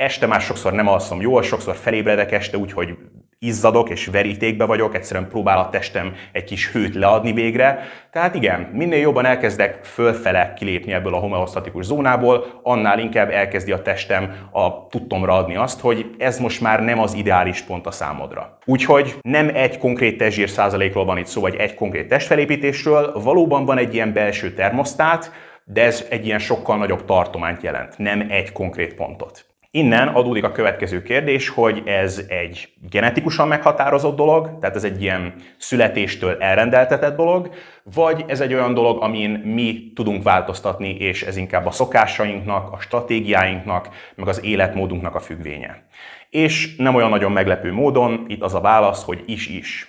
Este 0.00 0.26
már 0.26 0.40
sokszor 0.40 0.72
nem 0.72 0.88
alszom 0.88 1.20
jól, 1.20 1.42
sokszor 1.42 1.76
felébredek 1.76 2.32
este, 2.32 2.56
úgyhogy 2.56 2.94
izzadok 3.38 3.90
és 3.90 4.06
verítékbe 4.06 4.64
vagyok, 4.64 4.94
egyszerűen 4.94 5.28
próbál 5.28 5.58
a 5.58 5.68
testem 5.68 6.14
egy 6.32 6.44
kis 6.44 6.70
hőt 6.72 6.94
leadni 6.94 7.32
végre. 7.32 7.82
Tehát 8.12 8.34
igen, 8.34 8.60
minél 8.60 8.98
jobban 8.98 9.24
elkezdek 9.24 9.84
fölfele 9.84 10.52
kilépni 10.56 10.92
ebből 10.92 11.14
a 11.14 11.18
homeosztatikus 11.18 11.84
zónából, 11.84 12.60
annál 12.62 12.98
inkább 12.98 13.30
elkezdi 13.30 13.72
a 13.72 13.82
testem 13.82 14.48
a 14.52 14.86
tudtomra 14.86 15.32
adni 15.32 15.56
azt, 15.56 15.80
hogy 15.80 16.14
ez 16.18 16.38
most 16.38 16.60
már 16.60 16.82
nem 16.84 16.98
az 16.98 17.14
ideális 17.14 17.60
pont 17.60 17.86
a 17.86 17.90
számodra. 17.90 18.58
Úgyhogy 18.64 19.14
nem 19.22 19.50
egy 19.54 19.78
konkrét 19.78 20.18
testzsír 20.18 20.48
százalékról 20.48 21.04
van 21.04 21.18
itt 21.18 21.26
szó, 21.26 21.40
vagy 21.40 21.54
egy 21.54 21.74
konkrét 21.74 22.08
testfelépítésről, 22.08 23.12
valóban 23.22 23.64
van 23.64 23.78
egy 23.78 23.94
ilyen 23.94 24.12
belső 24.12 24.52
termosztát, 24.54 25.32
de 25.64 25.84
ez 25.84 26.06
egy 26.10 26.26
ilyen 26.26 26.38
sokkal 26.38 26.76
nagyobb 26.76 27.04
tartományt 27.04 27.62
jelent, 27.62 27.98
nem 27.98 28.26
egy 28.30 28.52
konkrét 28.52 28.94
pontot. 28.94 29.49
Innen 29.72 30.08
adódik 30.08 30.44
a 30.44 30.52
következő 30.52 31.02
kérdés, 31.02 31.48
hogy 31.48 31.82
ez 31.86 32.24
egy 32.28 32.68
genetikusan 32.90 33.48
meghatározott 33.48 34.16
dolog, 34.16 34.58
tehát 34.60 34.76
ez 34.76 34.84
egy 34.84 35.02
ilyen 35.02 35.34
születéstől 35.58 36.36
elrendeltetett 36.40 37.16
dolog, 37.16 37.50
vagy 37.82 38.24
ez 38.26 38.40
egy 38.40 38.54
olyan 38.54 38.74
dolog, 38.74 39.02
amin 39.02 39.30
mi 39.30 39.92
tudunk 39.94 40.22
változtatni, 40.22 40.96
és 40.96 41.22
ez 41.22 41.36
inkább 41.36 41.66
a 41.66 41.70
szokásainknak, 41.70 42.72
a 42.72 42.80
stratégiáinknak, 42.80 43.88
meg 44.14 44.28
az 44.28 44.44
életmódunknak 44.44 45.14
a 45.14 45.20
függvénye. 45.20 45.86
És 46.30 46.76
nem 46.76 46.94
olyan 46.94 47.10
nagyon 47.10 47.32
meglepő 47.32 47.72
módon, 47.72 48.24
itt 48.28 48.42
az 48.42 48.54
a 48.54 48.60
válasz, 48.60 49.04
hogy 49.04 49.22
is-is. 49.26 49.88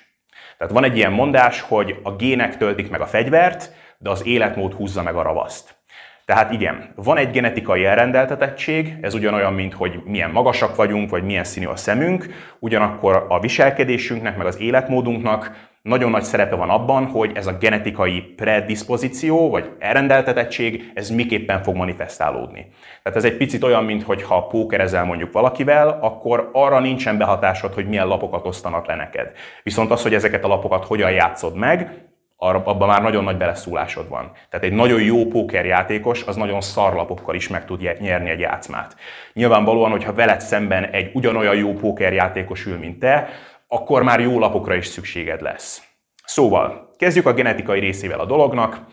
Tehát 0.58 0.74
van 0.74 0.84
egy 0.84 0.98
ilyen 0.98 1.12
mondás, 1.12 1.62
hogy 1.62 2.00
a 2.04 2.16
gének 2.16 2.58
töltik 2.58 2.90
meg 2.90 3.02
a 3.02 3.08
fegyvert, 3.08 3.74
de 3.98 4.10
az 4.10 4.26
életmód 4.26 4.74
húzza 4.74 5.04
meg 5.04 5.16
a 5.16 5.22
ravaszt. 5.22 5.81
Tehát 6.26 6.52
igen, 6.52 6.94
van 6.96 7.18
egy 7.18 7.32
genetikai 7.32 7.86
elrendeltetettség, 7.86 8.98
ez 9.02 9.14
ugyanolyan, 9.14 9.54
mint 9.54 9.74
hogy 9.74 10.02
milyen 10.06 10.32
magasak 10.32 10.76
vagyunk, 10.76 11.10
vagy 11.10 11.24
milyen 11.24 11.44
színű 11.44 11.66
a 11.66 11.76
szemünk, 11.76 12.26
ugyanakkor 12.60 13.26
a 13.30 13.40
viselkedésünknek, 13.40 14.38
meg 14.38 14.46
az 14.46 14.60
életmódunknak 14.60 15.70
nagyon 15.82 16.12
nagy 16.12 16.24
szerepe 16.24 16.56
van 16.56 16.70
abban, 16.70 17.06
hogy 17.06 17.32
ez 17.36 17.48
a 17.48 17.58
genetikai 17.58 18.22
predispozíció, 18.22 19.50
vagy 19.50 19.70
elrendeltetettség, 19.80 20.92
ez 20.94 21.10
miképpen 21.10 21.64
fog 21.64 21.76
manifestálódni. 21.76 22.68
Tehát 23.04 23.18
ez 23.18 23.24
egy 23.24 23.38
picit 23.38 23.64
olyan, 23.64 23.84
mint 23.84 24.04
hogy 24.04 24.24
ha 24.24 24.48
pókerezel 24.48 25.06
mondjuk 25.06 25.32
valakivel, 25.32 26.00
akkor 26.02 26.50
arra 26.54 26.80
nincsen 26.80 27.18
behatásod, 27.18 27.74
hogy 27.74 27.88
milyen 27.88 28.08
lapokat 28.08 28.46
osztanak 28.46 28.88
le 28.88 28.96
neked. 28.96 29.32
Viszont 29.64 29.92
az, 29.92 30.02
hogy 30.02 30.14
ezeket 30.14 30.44
a 30.44 30.48
lapokat 30.48 30.86
hogyan 30.86 31.12
játszod 31.12 31.56
meg, 31.56 32.11
abban 32.44 32.88
már 32.88 33.02
nagyon 33.02 33.24
nagy 33.24 33.38
beleszólásod 33.38 34.10
van. 34.10 34.32
Tehát 34.50 34.66
egy 34.66 34.74
nagyon 34.74 35.02
jó 35.02 35.26
pókerjátékos, 35.26 36.24
az 36.24 36.36
nagyon 36.36 36.62
szarlapokkal 36.62 37.36
is 37.36 37.48
meg 37.48 37.66
tud 37.66 37.82
nyerni 38.00 38.30
egy 38.30 38.40
játszmát. 38.40 38.96
Nyilvánvalóan, 39.34 39.92
hogyha 39.92 40.14
veled 40.14 40.42
szemben 40.42 40.84
egy 40.84 41.12
ugyanolyan 41.14 41.56
jó 41.56 41.74
pókerjátékos 41.74 42.66
ül, 42.66 42.78
mint 42.78 43.00
te, 43.00 43.30
akkor 43.68 44.04
már 44.04 44.20
jó 44.20 44.40
lapokra 44.40 44.76
is 44.76 44.86
szükséged 44.86 45.42
lesz. 45.42 45.84
Szóval, 46.26 46.94
kezdjük 46.98 47.26
a 47.26 47.34
genetikai 47.34 47.80
részével 47.80 48.20
a 48.20 48.26
dolognak. 48.26 48.86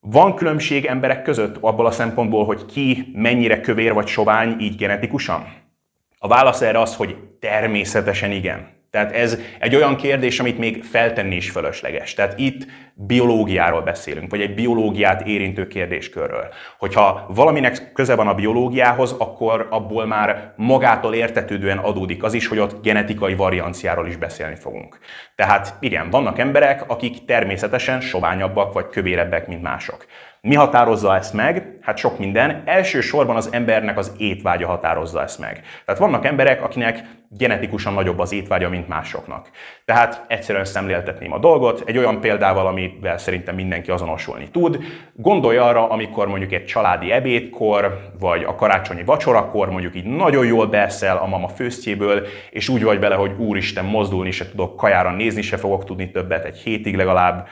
Van 0.00 0.34
különbség 0.34 0.84
emberek 0.84 1.22
között 1.22 1.56
abból 1.60 1.86
a 1.86 1.90
szempontból, 1.90 2.44
hogy 2.44 2.66
ki 2.66 3.10
mennyire 3.14 3.60
kövér 3.60 3.92
vagy 3.92 4.06
sovány 4.06 4.56
így 4.58 4.76
genetikusan? 4.76 5.44
A 6.18 6.28
válasz 6.28 6.60
erre 6.60 6.80
az, 6.80 6.96
hogy 6.96 7.16
természetesen 7.40 8.30
igen. 8.30 8.79
Tehát 8.90 9.12
ez 9.12 9.38
egy 9.58 9.76
olyan 9.76 9.96
kérdés, 9.96 10.40
amit 10.40 10.58
még 10.58 10.84
feltenni 10.84 11.36
is 11.36 11.50
fölösleges. 11.50 12.14
Tehát 12.14 12.38
itt 12.38 12.66
biológiáról 13.06 13.82
beszélünk, 13.82 14.30
vagy 14.30 14.40
egy 14.40 14.54
biológiát 14.54 15.26
érintő 15.26 15.66
kérdéskörről. 15.66 16.48
Hogyha 16.78 17.26
valaminek 17.28 17.92
köze 17.92 18.14
van 18.14 18.28
a 18.28 18.34
biológiához, 18.34 19.14
akkor 19.18 19.66
abból 19.70 20.06
már 20.06 20.52
magától 20.56 21.14
értetődően 21.14 21.78
adódik 21.78 22.22
az 22.22 22.34
is, 22.34 22.46
hogy 22.46 22.58
ott 22.58 22.82
genetikai 22.82 23.34
varianciáról 23.34 24.06
is 24.06 24.16
beszélni 24.16 24.56
fogunk. 24.56 24.98
Tehát 25.34 25.74
igen, 25.80 26.10
vannak 26.10 26.38
emberek, 26.38 26.84
akik 26.90 27.24
természetesen 27.24 28.00
soványabbak 28.00 28.72
vagy 28.72 28.88
kövérebbek, 28.88 29.46
mint 29.46 29.62
mások. 29.62 30.06
Mi 30.42 30.54
határozza 30.54 31.16
ezt 31.16 31.32
meg? 31.32 31.78
Hát 31.80 31.96
sok 31.96 32.18
minden. 32.18 32.62
Elsősorban 32.64 33.36
az 33.36 33.48
embernek 33.52 33.98
az 33.98 34.12
étvágya 34.18 34.66
határozza 34.66 35.22
ezt 35.22 35.38
meg. 35.38 35.62
Tehát 35.84 36.00
vannak 36.00 36.24
emberek, 36.24 36.62
akinek 36.62 37.04
genetikusan 37.28 37.92
nagyobb 37.92 38.18
az 38.18 38.32
étvágya, 38.32 38.68
mint 38.68 38.88
másoknak. 38.88 39.50
Tehát 39.90 40.24
egyszerűen 40.28 40.64
szemléltetném 40.64 41.32
a 41.32 41.38
dolgot, 41.38 41.82
egy 41.86 41.98
olyan 41.98 42.20
példával, 42.20 42.66
amivel 42.66 43.18
szerintem 43.18 43.54
mindenki 43.54 43.90
azonosulni 43.90 44.48
tud. 44.50 44.78
Gondolj 45.14 45.56
arra, 45.56 45.88
amikor 45.88 46.28
mondjuk 46.28 46.52
egy 46.52 46.64
családi 46.64 47.12
ebédkor, 47.12 48.10
vagy 48.20 48.44
a 48.44 48.54
karácsonyi 48.54 49.04
vacsorakor 49.04 49.70
mondjuk 49.70 49.96
így 49.96 50.04
nagyon 50.04 50.46
jól 50.46 50.66
beszel 50.66 51.16
a 51.16 51.26
mama 51.26 51.48
főztjéből, 51.48 52.26
és 52.50 52.68
úgy 52.68 52.82
vagy 52.82 53.00
vele, 53.00 53.14
hogy 53.14 53.32
úristen, 53.38 53.84
mozdulni 53.84 54.30
se 54.30 54.50
tudok, 54.50 54.76
kajára 54.76 55.10
nézni 55.10 55.42
se 55.42 55.56
fogok 55.56 55.84
tudni 55.84 56.10
többet, 56.10 56.44
egy 56.44 56.56
hétig 56.56 56.96
legalább. 56.96 57.46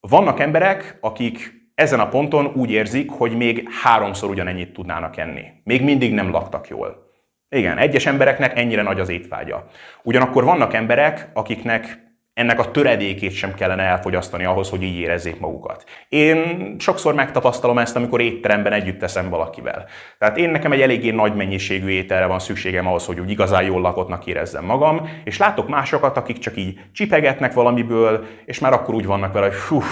Vannak 0.00 0.40
emberek, 0.40 0.98
akik 1.00 1.52
ezen 1.74 2.00
a 2.00 2.08
ponton 2.08 2.52
úgy 2.54 2.70
érzik, 2.70 3.10
hogy 3.10 3.36
még 3.36 3.68
háromszor 3.82 4.30
ugyanennyit 4.30 4.72
tudnának 4.72 5.16
enni. 5.16 5.44
Még 5.64 5.82
mindig 5.82 6.12
nem 6.12 6.30
laktak 6.30 6.68
jól. 6.68 7.07
Igen, 7.50 7.78
egyes 7.78 8.06
embereknek 8.06 8.58
ennyire 8.58 8.82
nagy 8.82 9.00
az 9.00 9.08
étvágya. 9.08 9.66
Ugyanakkor 10.02 10.44
vannak 10.44 10.74
emberek, 10.74 11.28
akiknek 11.32 12.06
ennek 12.38 12.58
a 12.58 12.70
töredékét 12.70 13.32
sem 13.32 13.54
kellene 13.54 13.82
elfogyasztani 13.82 14.44
ahhoz, 14.44 14.70
hogy 14.70 14.82
így 14.82 14.98
érezzék 14.98 15.40
magukat. 15.40 15.84
Én 16.08 16.74
sokszor 16.78 17.14
megtapasztalom 17.14 17.78
ezt, 17.78 17.96
amikor 17.96 18.20
étteremben 18.20 18.72
együtt 18.72 18.98
teszem 18.98 19.28
valakivel. 19.28 19.86
Tehát 20.18 20.36
én 20.36 20.50
nekem 20.50 20.72
egy 20.72 20.80
eléggé 20.80 21.10
nagy 21.10 21.34
mennyiségű 21.34 21.88
ételre 21.88 22.26
van 22.26 22.38
szükségem 22.38 22.86
ahhoz, 22.86 23.06
hogy 23.06 23.20
úgy 23.20 23.30
igazán 23.30 23.62
jól 23.62 23.80
lakottnak 23.80 24.26
érezzem 24.26 24.64
magam, 24.64 25.08
és 25.24 25.38
látok 25.38 25.68
másokat, 25.68 26.16
akik 26.16 26.38
csak 26.38 26.56
így 26.56 26.80
csipegetnek 26.92 27.52
valamiből, 27.52 28.26
és 28.44 28.58
már 28.58 28.72
akkor 28.72 28.94
úgy 28.94 29.06
vannak 29.06 29.32
vele, 29.32 29.46
hogy 29.46 29.56
hú, 29.56 29.82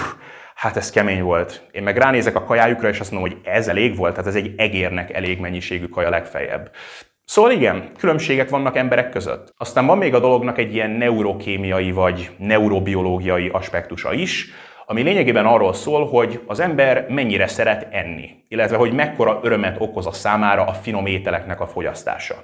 hát 0.55 0.77
ez 0.77 0.89
kemény 0.89 1.21
volt. 1.21 1.67
Én 1.71 1.83
meg 1.83 1.97
ránézek 1.97 2.35
a 2.35 2.43
kajájukra, 2.43 2.89
és 2.89 2.99
azt 2.99 3.11
mondom, 3.11 3.31
hogy 3.31 3.41
ez 3.43 3.67
elég 3.67 3.95
volt, 3.95 4.11
tehát 4.11 4.27
ez 4.27 4.35
egy 4.35 4.53
egérnek 4.57 5.13
elég 5.13 5.39
mennyiségű 5.39 5.85
kaja 5.85 6.09
legfeljebb. 6.09 6.71
Szóval 7.27 7.51
igen, 7.51 7.91
különbségek 7.97 8.49
vannak 8.49 8.75
emberek 8.75 9.09
között. 9.09 9.53
Aztán 9.57 9.85
van 9.85 9.97
még 9.97 10.13
a 10.13 10.19
dolognak 10.19 10.57
egy 10.57 10.73
ilyen 10.73 10.89
neurokémiai 10.89 11.91
vagy 11.91 12.29
neurobiológiai 12.37 13.49
aspektusa 13.49 14.13
is, 14.13 14.49
ami 14.85 15.01
lényegében 15.01 15.45
arról 15.45 15.73
szól, 15.73 16.07
hogy 16.07 16.41
az 16.45 16.59
ember 16.59 17.05
mennyire 17.09 17.47
szeret 17.47 17.87
enni, 17.91 18.29
illetve 18.47 18.77
hogy 18.77 18.93
mekkora 18.93 19.39
örömet 19.43 19.75
okoz 19.79 20.05
a 20.05 20.11
számára 20.11 20.63
a 20.63 20.73
finom 20.73 21.05
ételeknek 21.05 21.61
a 21.61 21.67
fogyasztása. 21.67 22.35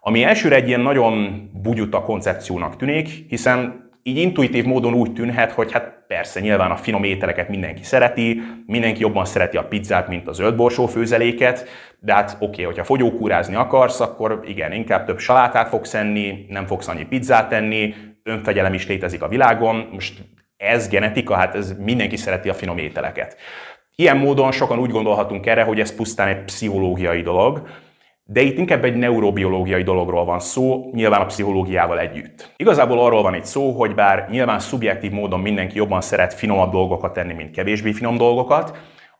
Ami 0.00 0.22
elsőre 0.22 0.54
egy 0.54 0.68
ilyen 0.68 0.80
nagyon 0.80 1.48
bugyuta 1.62 2.02
koncepciónak 2.02 2.76
tűnik, 2.76 3.08
hiszen 3.28 3.90
így 4.02 4.16
intuitív 4.16 4.64
módon 4.64 4.94
úgy 4.94 5.12
tűnhet, 5.12 5.52
hogy 5.52 5.72
hát 5.72 6.04
persze 6.06 6.40
nyilván 6.40 6.70
a 6.70 6.76
finom 6.76 7.04
ételeket 7.04 7.48
mindenki 7.48 7.82
szereti, 7.82 8.42
mindenki 8.66 9.00
jobban 9.00 9.24
szereti 9.24 9.56
a 9.56 9.64
pizzát, 9.64 10.08
mint 10.08 10.28
a 10.28 10.32
zöldborsó 10.32 10.86
főzeléket, 10.86 11.68
de 12.04 12.14
hát 12.14 12.34
oké, 12.34 12.44
okay, 12.46 12.64
hogyha 12.64 12.84
fogyókúrázni 12.84 13.54
akarsz, 13.54 14.00
akkor 14.00 14.40
igen, 14.44 14.72
inkább 14.72 15.06
több 15.06 15.18
salátát 15.18 15.68
fogsz 15.68 15.94
enni, 15.94 16.46
nem 16.48 16.66
fogsz 16.66 16.88
annyi 16.88 17.04
pizzát 17.04 17.52
enni, 17.52 17.94
önfegyelem 18.22 18.74
is 18.74 18.86
létezik 18.86 19.22
a 19.22 19.28
világon, 19.28 19.88
most 19.92 20.22
ez 20.56 20.88
genetika, 20.88 21.34
hát 21.34 21.54
ez 21.54 21.74
mindenki 21.78 22.16
szereti 22.16 22.48
a 22.48 22.54
finom 22.54 22.78
ételeket. 22.78 23.36
Ilyen 23.94 24.16
módon 24.16 24.52
sokan 24.52 24.78
úgy 24.78 24.90
gondolhatunk 24.90 25.46
erre, 25.46 25.62
hogy 25.62 25.80
ez 25.80 25.94
pusztán 25.94 26.28
egy 26.28 26.44
pszichológiai 26.44 27.22
dolog, 27.22 27.68
de 28.24 28.40
itt 28.40 28.58
inkább 28.58 28.84
egy 28.84 28.96
neurobiológiai 28.96 29.82
dologról 29.82 30.24
van 30.24 30.40
szó, 30.40 30.90
nyilván 30.92 31.20
a 31.20 31.26
pszichológiával 31.26 31.98
együtt. 31.98 32.52
Igazából 32.56 33.00
arról 33.00 33.22
van 33.22 33.34
itt 33.34 33.44
szó, 33.44 33.70
hogy 33.70 33.94
bár 33.94 34.26
nyilván 34.30 34.58
szubjektív 34.58 35.10
módon 35.10 35.40
mindenki 35.40 35.76
jobban 35.76 36.00
szeret 36.00 36.34
finomabb 36.34 36.72
dolgokat 36.72 37.12
tenni, 37.12 37.32
mint 37.32 37.50
kevésbé 37.50 37.92
finom 37.92 38.16
dolgokat, 38.16 38.76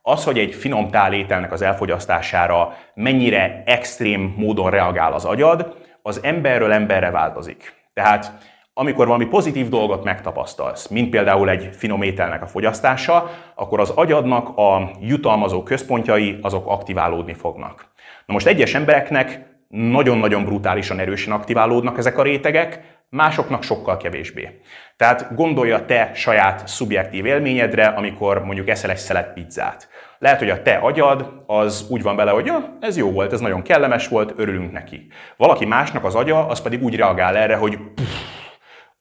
az, 0.07 0.23
hogy 0.23 0.39
egy 0.39 0.53
finom 0.53 0.89
tálételnek 0.89 1.51
az 1.51 1.61
elfogyasztására 1.61 2.77
mennyire 2.93 3.63
extrém 3.65 4.33
módon 4.37 4.69
reagál 4.69 5.13
az 5.13 5.25
agyad, 5.25 5.75
az 6.01 6.19
emberről 6.23 6.71
emberre 6.71 7.11
változik. 7.11 7.73
Tehát 7.93 8.31
amikor 8.73 9.05
valami 9.05 9.25
pozitív 9.25 9.69
dolgot 9.69 10.03
megtapasztalsz, 10.03 10.87
mint 10.87 11.09
például 11.09 11.49
egy 11.49 11.69
finom 11.71 12.01
ételnek 12.01 12.41
a 12.41 12.47
fogyasztása, 12.47 13.29
akkor 13.55 13.79
az 13.79 13.89
agyadnak 13.89 14.57
a 14.57 14.91
jutalmazó 14.99 15.63
központjai 15.63 16.39
azok 16.41 16.67
aktiválódni 16.67 17.33
fognak. 17.33 17.87
Na 18.25 18.33
most 18.33 18.47
egyes 18.47 18.73
embereknek 18.73 19.55
nagyon-nagyon 19.67 20.45
brutálisan 20.45 20.99
erősen 20.99 21.33
aktiválódnak 21.33 21.97
ezek 21.97 22.17
a 22.17 22.23
rétegek, 22.23 22.94
másoknak 23.09 23.63
sokkal 23.63 23.97
kevésbé. 23.97 24.61
Tehát 24.97 25.35
gondolja 25.35 25.85
te 25.85 26.11
saját 26.13 26.67
szubjektív 26.67 27.25
élményedre, 27.25 27.85
amikor 27.85 28.43
mondjuk 28.43 28.69
eszel 28.69 28.89
egy 28.89 28.97
szelet 28.97 29.33
pizzát. 29.33 29.89
Lehet, 30.19 30.39
hogy 30.39 30.49
a 30.49 30.61
te 30.61 30.75
agyad 30.75 31.43
az 31.45 31.85
úgy 31.89 32.01
van 32.01 32.15
vele, 32.15 32.31
hogy 32.31 32.45
ja, 32.45 32.77
ez 32.79 32.97
jó 32.97 33.11
volt, 33.11 33.33
ez 33.33 33.39
nagyon 33.39 33.61
kellemes 33.61 34.07
volt, 34.07 34.33
örülünk 34.35 34.71
neki. 34.71 35.07
Valaki 35.37 35.65
másnak 35.65 36.03
az 36.03 36.15
agya, 36.15 36.47
az 36.47 36.61
pedig 36.61 36.83
úgy 36.83 36.95
reagál 36.95 37.37
erre, 37.37 37.55
hogy 37.55 37.77
pff, 37.95 38.35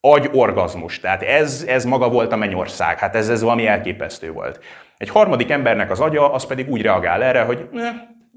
agy 0.00 0.28
orgazmus. 0.32 1.00
Tehát 1.00 1.22
ez, 1.22 1.64
ez 1.68 1.84
maga 1.84 2.08
volt 2.08 2.32
a 2.32 2.36
mennyország, 2.36 2.98
hát 2.98 3.14
ez, 3.14 3.28
ez 3.28 3.42
valami 3.42 3.66
elképesztő 3.66 4.32
volt. 4.32 4.60
Egy 4.96 5.08
harmadik 5.08 5.50
embernek 5.50 5.90
az 5.90 6.00
agya, 6.00 6.32
az 6.32 6.46
pedig 6.46 6.70
úgy 6.70 6.82
reagál 6.82 7.22
erre, 7.22 7.42
hogy 7.42 7.68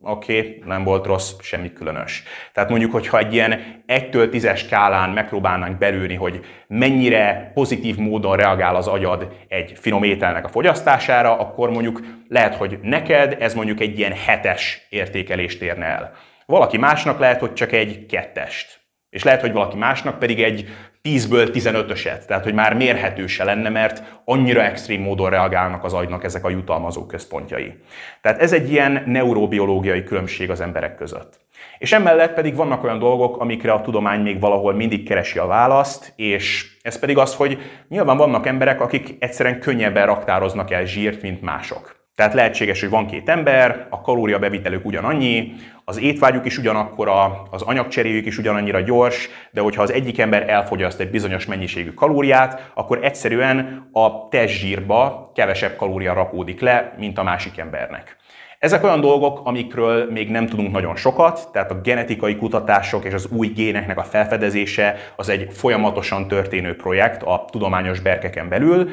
oké, 0.01 0.39
okay, 0.39 0.63
nem 0.65 0.83
volt 0.83 1.05
rossz, 1.05 1.33
semmi 1.41 1.73
különös. 1.73 2.23
Tehát 2.53 2.69
mondjuk, 2.69 2.91
hogyha 2.91 3.17
egy 3.17 3.33
ilyen 3.33 3.83
1-től 3.87 4.29
10-es 4.31 4.57
skálán 4.57 5.09
megpróbálnánk 5.09 5.77
belülni, 5.77 6.15
hogy 6.15 6.45
mennyire 6.67 7.51
pozitív 7.53 7.97
módon 7.97 8.35
reagál 8.35 8.75
az 8.75 8.87
agyad 8.87 9.35
egy 9.47 9.73
finom 9.75 10.03
ételnek 10.03 10.45
a 10.45 10.49
fogyasztására, 10.49 11.39
akkor 11.39 11.69
mondjuk 11.69 12.01
lehet, 12.27 12.55
hogy 12.55 12.79
neked 12.81 13.37
ez 13.39 13.53
mondjuk 13.53 13.79
egy 13.79 13.97
ilyen 13.97 14.13
hetes 14.13 14.87
értékelést 14.89 15.61
érne 15.61 15.85
el. 15.85 16.13
Valaki 16.45 16.77
másnak 16.77 17.19
lehet, 17.19 17.39
hogy 17.39 17.53
csak 17.53 17.71
egy 17.71 18.05
kettest. 18.05 18.85
És 19.09 19.23
lehet, 19.23 19.41
hogy 19.41 19.51
valaki 19.51 19.77
másnak 19.77 20.19
pedig 20.19 20.43
egy 20.43 20.69
10-ből 21.07 21.49
15-öset, 21.53 22.25
tehát 22.25 22.43
hogy 22.43 22.53
már 22.53 22.73
mérhető 22.73 23.27
se 23.27 23.43
lenne, 23.43 23.69
mert 23.69 24.03
annyira 24.25 24.63
extrém 24.63 25.01
módon 25.01 25.29
reagálnak 25.29 25.83
az 25.83 25.93
agynak 25.93 26.23
ezek 26.23 26.45
a 26.45 26.49
jutalmazó 26.49 27.05
központjai. 27.05 27.73
Tehát 28.21 28.41
ez 28.41 28.53
egy 28.53 28.71
ilyen 28.71 29.03
neurobiológiai 29.05 30.03
különbség 30.03 30.49
az 30.49 30.61
emberek 30.61 30.95
között. 30.95 31.39
És 31.77 31.91
emellett 31.91 32.33
pedig 32.33 32.55
vannak 32.55 32.83
olyan 32.83 32.99
dolgok, 32.99 33.37
amikre 33.39 33.71
a 33.71 33.81
tudomány 33.81 34.19
még 34.19 34.39
valahol 34.39 34.73
mindig 34.73 35.07
keresi 35.07 35.39
a 35.39 35.45
választ, 35.45 36.13
és 36.15 36.77
ez 36.81 36.99
pedig 36.99 37.17
az, 37.17 37.35
hogy 37.35 37.57
nyilván 37.87 38.17
vannak 38.17 38.45
emberek, 38.45 38.81
akik 38.81 39.15
egyszerűen 39.19 39.59
könnyebben 39.59 40.05
raktároznak 40.05 40.71
el 40.71 40.85
zsírt, 40.85 41.21
mint 41.21 41.41
mások. 41.41 41.95
Tehát 42.15 42.33
lehetséges, 42.33 42.79
hogy 42.79 42.89
van 42.89 43.07
két 43.07 43.29
ember, 43.29 43.87
a 43.89 44.01
kalóriabevitelük 44.01 44.85
ugyanannyi, 44.85 45.53
az 45.89 45.99
étvágyuk 45.99 46.45
is 46.45 46.57
ugyanakkora, 46.57 47.47
az 47.51 47.61
anyagcseréjük 47.61 48.25
is 48.25 48.37
ugyanannyira 48.37 48.79
gyors, 48.79 49.29
de 49.51 49.61
hogyha 49.61 49.81
az 49.81 49.91
egyik 49.91 50.19
ember 50.19 50.49
elfogyaszt 50.49 50.99
egy 50.99 51.09
bizonyos 51.09 51.45
mennyiségű 51.45 51.93
kalóriát, 51.93 52.71
akkor 52.73 52.99
egyszerűen 53.03 53.89
a 53.91 54.27
testzsírba 54.27 55.31
kevesebb 55.35 55.75
kalória 55.75 56.13
rakódik 56.13 56.61
le, 56.61 56.93
mint 56.97 57.17
a 57.17 57.23
másik 57.23 57.57
embernek. 57.57 58.15
Ezek 58.59 58.83
olyan 58.83 59.01
dolgok, 59.01 59.41
amikről 59.43 60.11
még 60.11 60.29
nem 60.29 60.47
tudunk 60.47 60.71
nagyon 60.71 60.95
sokat, 60.95 61.49
tehát 61.51 61.71
a 61.71 61.81
genetikai 61.81 62.35
kutatások 62.35 63.05
és 63.05 63.13
az 63.13 63.27
új 63.31 63.47
géneknek 63.47 63.97
a 63.97 64.03
felfedezése 64.03 64.95
az 65.15 65.29
egy 65.29 65.47
folyamatosan 65.53 66.27
történő 66.27 66.75
projekt 66.75 67.23
a 67.23 67.45
tudományos 67.51 67.99
berkeken 67.99 68.49
belül, 68.49 68.89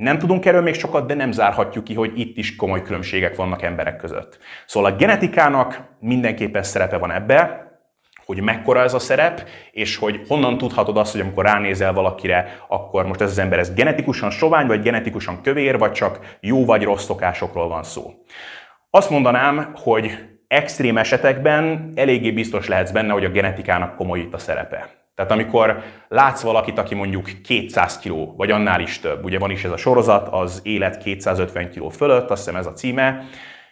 nem 0.00 0.18
tudunk 0.18 0.46
erről 0.46 0.62
még 0.62 0.74
sokat, 0.74 1.06
de 1.06 1.14
nem 1.14 1.32
zárhatjuk 1.32 1.84
ki, 1.84 1.94
hogy 1.94 2.18
itt 2.18 2.36
is 2.36 2.56
komoly 2.56 2.82
különbségek 2.82 3.36
vannak 3.36 3.62
emberek 3.62 3.96
között. 3.96 4.38
Szóval 4.66 4.92
a 4.92 4.96
genetikának 4.96 5.80
mindenképpen 5.98 6.62
szerepe 6.62 6.96
van 6.96 7.10
ebbe, 7.10 7.68
hogy 8.24 8.42
mekkora 8.42 8.82
ez 8.82 8.94
a 8.94 8.98
szerep, 8.98 9.48
és 9.72 9.96
hogy 9.96 10.20
honnan 10.28 10.58
tudhatod 10.58 10.96
azt, 10.96 11.12
hogy 11.12 11.20
amikor 11.20 11.44
ránézel 11.44 11.92
valakire, 11.92 12.64
akkor 12.68 13.06
most 13.06 13.20
ez 13.20 13.30
az 13.30 13.38
ember 13.38 13.58
ez 13.58 13.74
genetikusan 13.74 14.30
sovány, 14.30 14.66
vagy 14.66 14.82
genetikusan 14.82 15.42
kövér, 15.42 15.78
vagy 15.78 15.92
csak 15.92 16.36
jó 16.40 16.64
vagy 16.64 16.82
rossz 16.82 17.04
szokásokról 17.04 17.68
van 17.68 17.82
szó. 17.82 18.12
Azt 18.90 19.10
mondanám, 19.10 19.72
hogy 19.74 20.18
extrém 20.48 20.98
esetekben 20.98 21.92
eléggé 21.94 22.30
biztos 22.30 22.68
lehetsz 22.68 22.90
benne, 22.90 23.12
hogy 23.12 23.24
a 23.24 23.30
genetikának 23.30 23.96
komoly 23.96 24.18
itt 24.18 24.34
a 24.34 24.38
szerepe. 24.38 24.99
Tehát 25.20 25.34
amikor 25.34 25.82
látsz 26.08 26.42
valakit, 26.42 26.78
aki 26.78 26.94
mondjuk 26.94 27.30
200 27.42 27.98
kg, 27.98 28.36
vagy 28.36 28.50
annál 28.50 28.80
is 28.80 28.98
több, 28.98 29.24
ugye 29.24 29.38
van 29.38 29.50
is 29.50 29.64
ez 29.64 29.70
a 29.70 29.76
sorozat, 29.76 30.28
az 30.28 30.60
élet 30.62 30.98
250 30.98 31.70
kg 31.70 31.92
fölött, 31.92 32.30
azt 32.30 32.44
hiszem 32.44 32.60
ez 32.60 32.66
a 32.66 32.72
címe, 32.72 33.24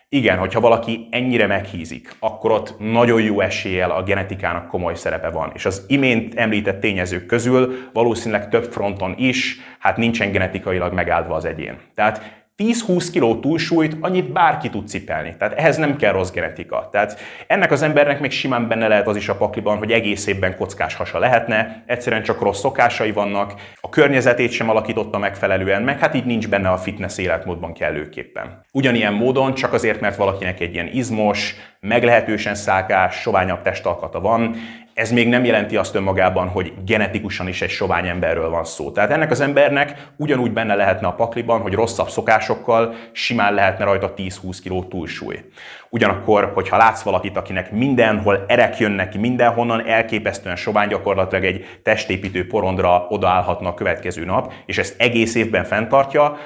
igen, 0.09 0.39
hogyha 0.39 0.61
valaki 0.61 1.09
ennyire 1.11 1.47
meghízik, 1.47 2.17
akkor 2.19 2.51
ott 2.51 2.75
nagyon 2.79 3.23
jó 3.23 3.41
eséllyel 3.41 3.91
a 3.91 4.03
genetikának 4.03 4.69
komoly 4.69 4.95
szerepe 4.95 5.31
van. 5.31 5.51
És 5.55 5.67
az 5.67 5.85
imént 5.87 6.35
említett 6.35 6.81
tényezők 6.81 7.27
közül 7.27 7.75
valószínűleg 7.93 8.49
több 8.49 8.65
fronton 8.73 9.15
is, 9.17 9.61
hát 9.79 9.97
nincsen 9.97 10.33
genetikailag 10.33 10.93
megáldva 10.93 11.35
az 11.35 11.45
egyén. 11.45 11.79
Tehát 11.95 12.38
10-20 12.63 13.09
kiló 13.13 13.41
túlsúlyt 13.41 13.97
annyit 14.01 14.33
bárki 14.33 14.71
tud 14.71 14.89
cipelni. 14.89 15.37
Tehát 15.39 15.59
ehhez 15.59 15.77
nem 15.77 15.97
kell 15.97 16.13
rossz 16.13 16.31
genetika. 16.31 16.89
Tehát 16.93 17.19
ennek 17.47 17.73
az 17.73 17.83
embernek 17.83 18.21
még 18.21 18.31
simán 18.31 18.69
benne 18.69 18.89
lehet 18.89 19.07
az 19.07 19.17
is 19.17 19.29
a 19.29 19.37
pakliban, 19.37 19.79
hogy 19.79 19.93
egész 19.93 20.27
évben 20.27 20.57
kockás 20.57 20.95
hasa 20.95 21.19
lehetne, 21.19 21.83
egyszerűen 21.87 22.23
csak 22.23 22.41
rossz 22.41 22.59
szokásai 22.59 23.13
vannak, 23.13 23.55
a 23.81 23.89
környezetét 23.89 24.51
sem 24.51 24.71
alakította 24.71 25.19
megfelelően, 25.19 25.83
meg 25.83 25.99
hát 25.99 26.15
így 26.15 26.25
nincs 26.25 26.49
benne 26.49 26.71
a 26.71 26.77
fitness 26.77 27.19
életmódban 27.19 27.73
kellőképpen. 27.73 28.65
Ugyanilyen 28.73 29.13
módon 29.13 29.55
csak 29.55 29.73
azért, 29.73 30.01
mert 30.01 30.17
valakinek 30.17 30.61
egy 30.61 30.75
ilyen 30.75 30.91
izmos, 30.93 31.55
meglehetősen 31.81 32.55
szákás, 32.55 33.15
soványabb 33.15 33.63
testalkata 33.63 34.21
van, 34.21 34.57
ez 34.99 35.11
még 35.11 35.29
nem 35.29 35.45
jelenti 35.45 35.77
azt 35.77 35.95
önmagában, 35.95 36.49
hogy 36.49 36.73
genetikusan 36.85 37.49
is 37.49 37.63
egy 37.63 37.71
sovány 37.71 38.09
emberről 38.09 38.49
van 38.49 38.65
szó. 38.65 38.91
Tehát 38.91 39.11
ennek 39.11 39.31
az 39.31 39.41
embernek 39.41 40.09
ugyanúgy 40.17 40.53
benne 40.53 40.75
lehetne 40.75 41.07
a 41.07 41.13
pakliban, 41.13 41.61
hogy 41.61 41.73
rosszabb 41.73 42.09
szokásokkal 42.09 42.95
simán 43.13 43.55
lehetne 43.55 43.85
rajta 43.85 44.15
10-20 44.17 44.59
kg 44.65 44.89
túlsúly. 44.89 45.45
Ugyanakkor, 45.91 46.51
hogyha 46.55 46.77
látsz 46.77 47.03
valakit, 47.03 47.37
akinek 47.37 47.73
mindenhol 47.73 48.45
erek 48.49 48.79
jönnek 48.79 49.09
ki, 49.09 49.19
mindenhonnan 49.19 49.87
elképesztően 49.87 50.57
sovány, 50.57 50.89
gyakorlatilag 50.89 51.45
egy 51.45 51.81
testépítő 51.83 52.47
porondra 52.47 53.07
odaállhatna 53.09 53.69
a 53.69 53.75
következő 53.75 54.25
nap, 54.25 54.53
és 54.67 54.79
ezt 54.79 55.01
egész 55.01 55.35
évben 55.35 55.65
fenntartja, 55.65 56.39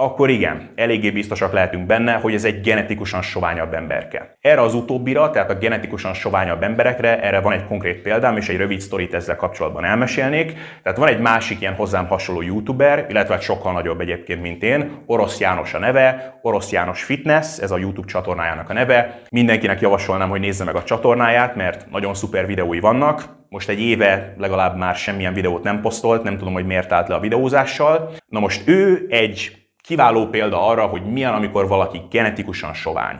akkor 0.00 0.30
igen, 0.30 0.70
eléggé 0.74 1.10
biztosak 1.10 1.52
lehetünk 1.52 1.86
benne, 1.86 2.12
hogy 2.12 2.34
ez 2.34 2.44
egy 2.44 2.60
genetikusan 2.60 3.22
soványabb 3.22 3.74
emberke. 3.74 4.36
Erre 4.40 4.60
az 4.60 4.74
utóbbira, 4.74 5.30
tehát 5.30 5.50
a 5.50 5.54
genetikusan 5.54 6.14
soványabb 6.14 6.62
emberekre, 6.62 7.22
erre 7.22 7.40
van 7.40 7.52
egy 7.52 7.64
konkrét 7.64 8.02
példám, 8.02 8.36
és 8.36 8.48
egy 8.48 8.56
rövid 8.56 8.80
sztorit 8.80 9.14
ezzel 9.14 9.36
kapcsolatban 9.36 9.84
elmesélnék. 9.84 10.52
Tehát 10.82 10.98
van 10.98 11.08
egy 11.08 11.20
másik 11.20 11.60
ilyen 11.60 11.74
hozzám 11.74 12.06
hasonló 12.06 12.42
youtuber, 12.42 13.06
illetve 13.08 13.34
egy 13.34 13.40
sokkal 13.40 13.72
nagyobb 13.72 14.00
egyébként, 14.00 14.42
mint 14.42 14.62
én, 14.62 15.02
Orosz 15.06 15.40
János 15.40 15.74
a 15.74 15.78
neve, 15.78 16.38
Orosz 16.42 16.72
János 16.72 17.02
Fitness, 17.02 17.58
ez 17.58 17.70
a 17.70 17.78
YouTube 17.78 18.08
csatornájának 18.08 18.70
a 18.70 18.72
neve. 18.72 19.20
Mindenkinek 19.30 19.80
javasolnám, 19.80 20.28
hogy 20.28 20.40
nézze 20.40 20.64
meg 20.64 20.74
a 20.74 20.84
csatornáját, 20.84 21.56
mert 21.56 21.90
nagyon 21.90 22.14
szuper 22.14 22.46
videói 22.46 22.80
vannak. 22.80 23.36
Most 23.48 23.68
egy 23.68 23.80
éve 23.80 24.34
legalább 24.36 24.76
már 24.76 24.94
semmilyen 24.94 25.34
videót 25.34 25.62
nem 25.62 25.80
posztolt, 25.80 26.22
nem 26.22 26.38
tudom, 26.38 26.52
hogy 26.52 26.66
miért 26.66 26.92
állt 26.92 27.08
le 27.08 27.14
a 27.14 27.20
videózással. 27.20 28.10
Na 28.26 28.40
most 28.40 28.68
ő 28.68 29.06
egy 29.10 29.67
Kiváló 29.88 30.26
példa 30.26 30.66
arra, 30.66 30.86
hogy 30.86 31.12
milyen, 31.12 31.32
amikor 31.32 31.68
valaki 31.68 32.00
genetikusan 32.10 32.74
sovány. 32.74 33.16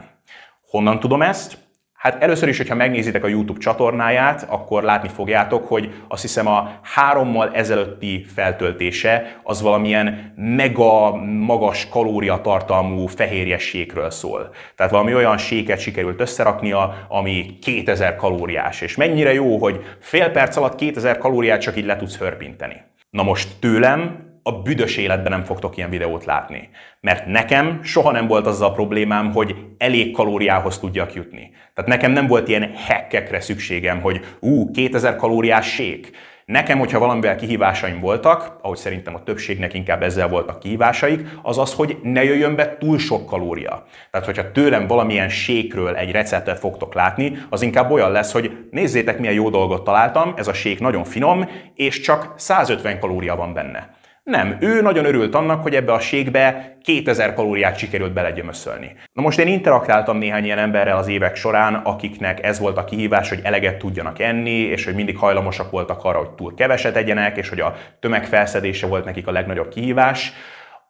Honnan 0.69 0.99
tudom 0.99 1.21
ezt? 1.21 1.57
Hát 1.93 2.23
először 2.23 2.47
is, 2.47 2.57
hogyha 2.57 2.75
megnézitek 2.75 3.23
a 3.23 3.27
YouTube 3.27 3.59
csatornáját, 3.59 4.45
akkor 4.49 4.83
látni 4.83 5.07
fogjátok, 5.07 5.67
hogy 5.67 5.93
azt 6.07 6.21
hiszem 6.21 6.47
a 6.47 6.79
hárommal 6.81 7.51
ezelőtti 7.53 8.25
feltöltése 8.35 9.39
az 9.43 9.61
valamilyen 9.61 10.33
mega 10.35 11.15
magas 11.25 11.87
kalóriatartalmú 11.89 13.05
fehérjességről 13.05 14.09
szól. 14.09 14.49
Tehát 14.75 14.91
valami 14.91 15.15
olyan 15.15 15.37
séket 15.37 15.79
sikerült 15.79 16.21
összeraknia, 16.21 17.05
ami 17.07 17.57
2000 17.61 18.15
kalóriás. 18.15 18.81
És 18.81 18.95
mennyire 18.95 19.33
jó, 19.33 19.57
hogy 19.57 19.83
fél 19.99 20.29
perc 20.29 20.55
alatt 20.55 20.75
2000 20.75 21.17
kalóriát 21.17 21.61
csak 21.61 21.77
így 21.77 21.85
le 21.85 21.95
tudsz 21.95 22.17
hörpinteni. 22.17 22.81
Na 23.09 23.23
most 23.23 23.49
tőlem 23.59 24.28
a 24.49 24.61
büdös 24.61 24.97
életben 24.97 25.31
nem 25.31 25.43
fogtok 25.43 25.77
ilyen 25.77 25.89
videót 25.89 26.25
látni. 26.25 26.69
Mert 27.01 27.25
nekem 27.25 27.79
soha 27.83 28.11
nem 28.11 28.27
volt 28.27 28.47
az 28.47 28.61
a 28.61 28.71
problémám, 28.71 29.31
hogy 29.31 29.55
elég 29.77 30.11
kalóriához 30.11 30.79
tudjak 30.79 31.13
jutni. 31.13 31.51
Tehát 31.73 31.89
nekem 31.89 32.11
nem 32.11 32.27
volt 32.27 32.47
ilyen 32.47 32.71
hekkekre 32.75 33.39
szükségem, 33.39 34.01
hogy 34.01 34.25
ú, 34.39 34.71
2000 34.71 35.15
kalóriás 35.15 35.73
sék. 35.73 36.11
Nekem, 36.45 36.79
hogyha 36.79 36.99
valamivel 36.99 37.35
kihívásaim 37.35 37.99
voltak, 37.99 38.57
ahogy 38.61 38.77
szerintem 38.77 39.15
a 39.15 39.23
többségnek 39.23 39.73
inkább 39.73 40.03
ezzel 40.03 40.27
voltak 40.27 40.59
kihívásaik, 40.59 41.27
az 41.41 41.57
az, 41.57 41.73
hogy 41.73 41.97
ne 42.03 42.23
jöjjön 42.23 42.55
be 42.55 42.77
túl 42.77 42.97
sok 42.97 43.25
kalória. 43.25 43.85
Tehát, 44.11 44.25
hogyha 44.25 44.51
tőlem 44.51 44.87
valamilyen 44.87 45.29
sékről 45.29 45.95
egy 45.95 46.11
receptet 46.11 46.59
fogtok 46.59 46.93
látni, 46.93 47.37
az 47.49 47.61
inkább 47.61 47.91
olyan 47.91 48.11
lesz, 48.11 48.31
hogy 48.31 48.67
nézzétek, 48.71 49.19
milyen 49.19 49.33
jó 49.33 49.49
dolgot 49.49 49.83
találtam, 49.83 50.33
ez 50.37 50.47
a 50.47 50.53
sék 50.53 50.79
nagyon 50.79 51.03
finom, 51.03 51.49
és 51.75 51.99
csak 51.99 52.33
150 52.35 52.99
kalória 52.99 53.35
van 53.35 53.53
benne. 53.53 53.97
Nem, 54.29 54.57
ő 54.59 54.81
nagyon 54.81 55.05
örült 55.05 55.35
annak, 55.35 55.61
hogy 55.61 55.75
ebbe 55.75 55.93
a 55.93 55.99
ségbe 55.99 56.77
2000 56.83 57.33
kalóriát 57.33 57.77
sikerült 57.77 58.13
belegyömöszölni. 58.13 58.95
Na 59.13 59.21
most 59.21 59.39
én 59.39 59.47
interaktáltam 59.47 60.17
néhány 60.17 60.43
ilyen 60.43 60.57
emberrel 60.57 60.97
az 60.97 61.07
évek 61.07 61.35
során, 61.35 61.73
akiknek 61.73 62.43
ez 62.43 62.59
volt 62.59 62.77
a 62.77 62.83
kihívás, 62.83 63.29
hogy 63.29 63.39
eleget 63.43 63.77
tudjanak 63.77 64.19
enni, 64.19 64.51
és 64.51 64.85
hogy 64.85 64.95
mindig 64.95 65.17
hajlamosak 65.17 65.71
voltak 65.71 66.03
arra, 66.03 66.17
hogy 66.17 66.29
túl 66.29 66.53
keveset 66.53 66.95
egyenek, 66.95 67.37
és 67.37 67.49
hogy 67.49 67.59
a 67.59 67.75
tömegfelszedése 67.99 68.87
volt 68.87 69.05
nekik 69.05 69.27
a 69.27 69.31
legnagyobb 69.31 69.69
kihívás. 69.69 70.33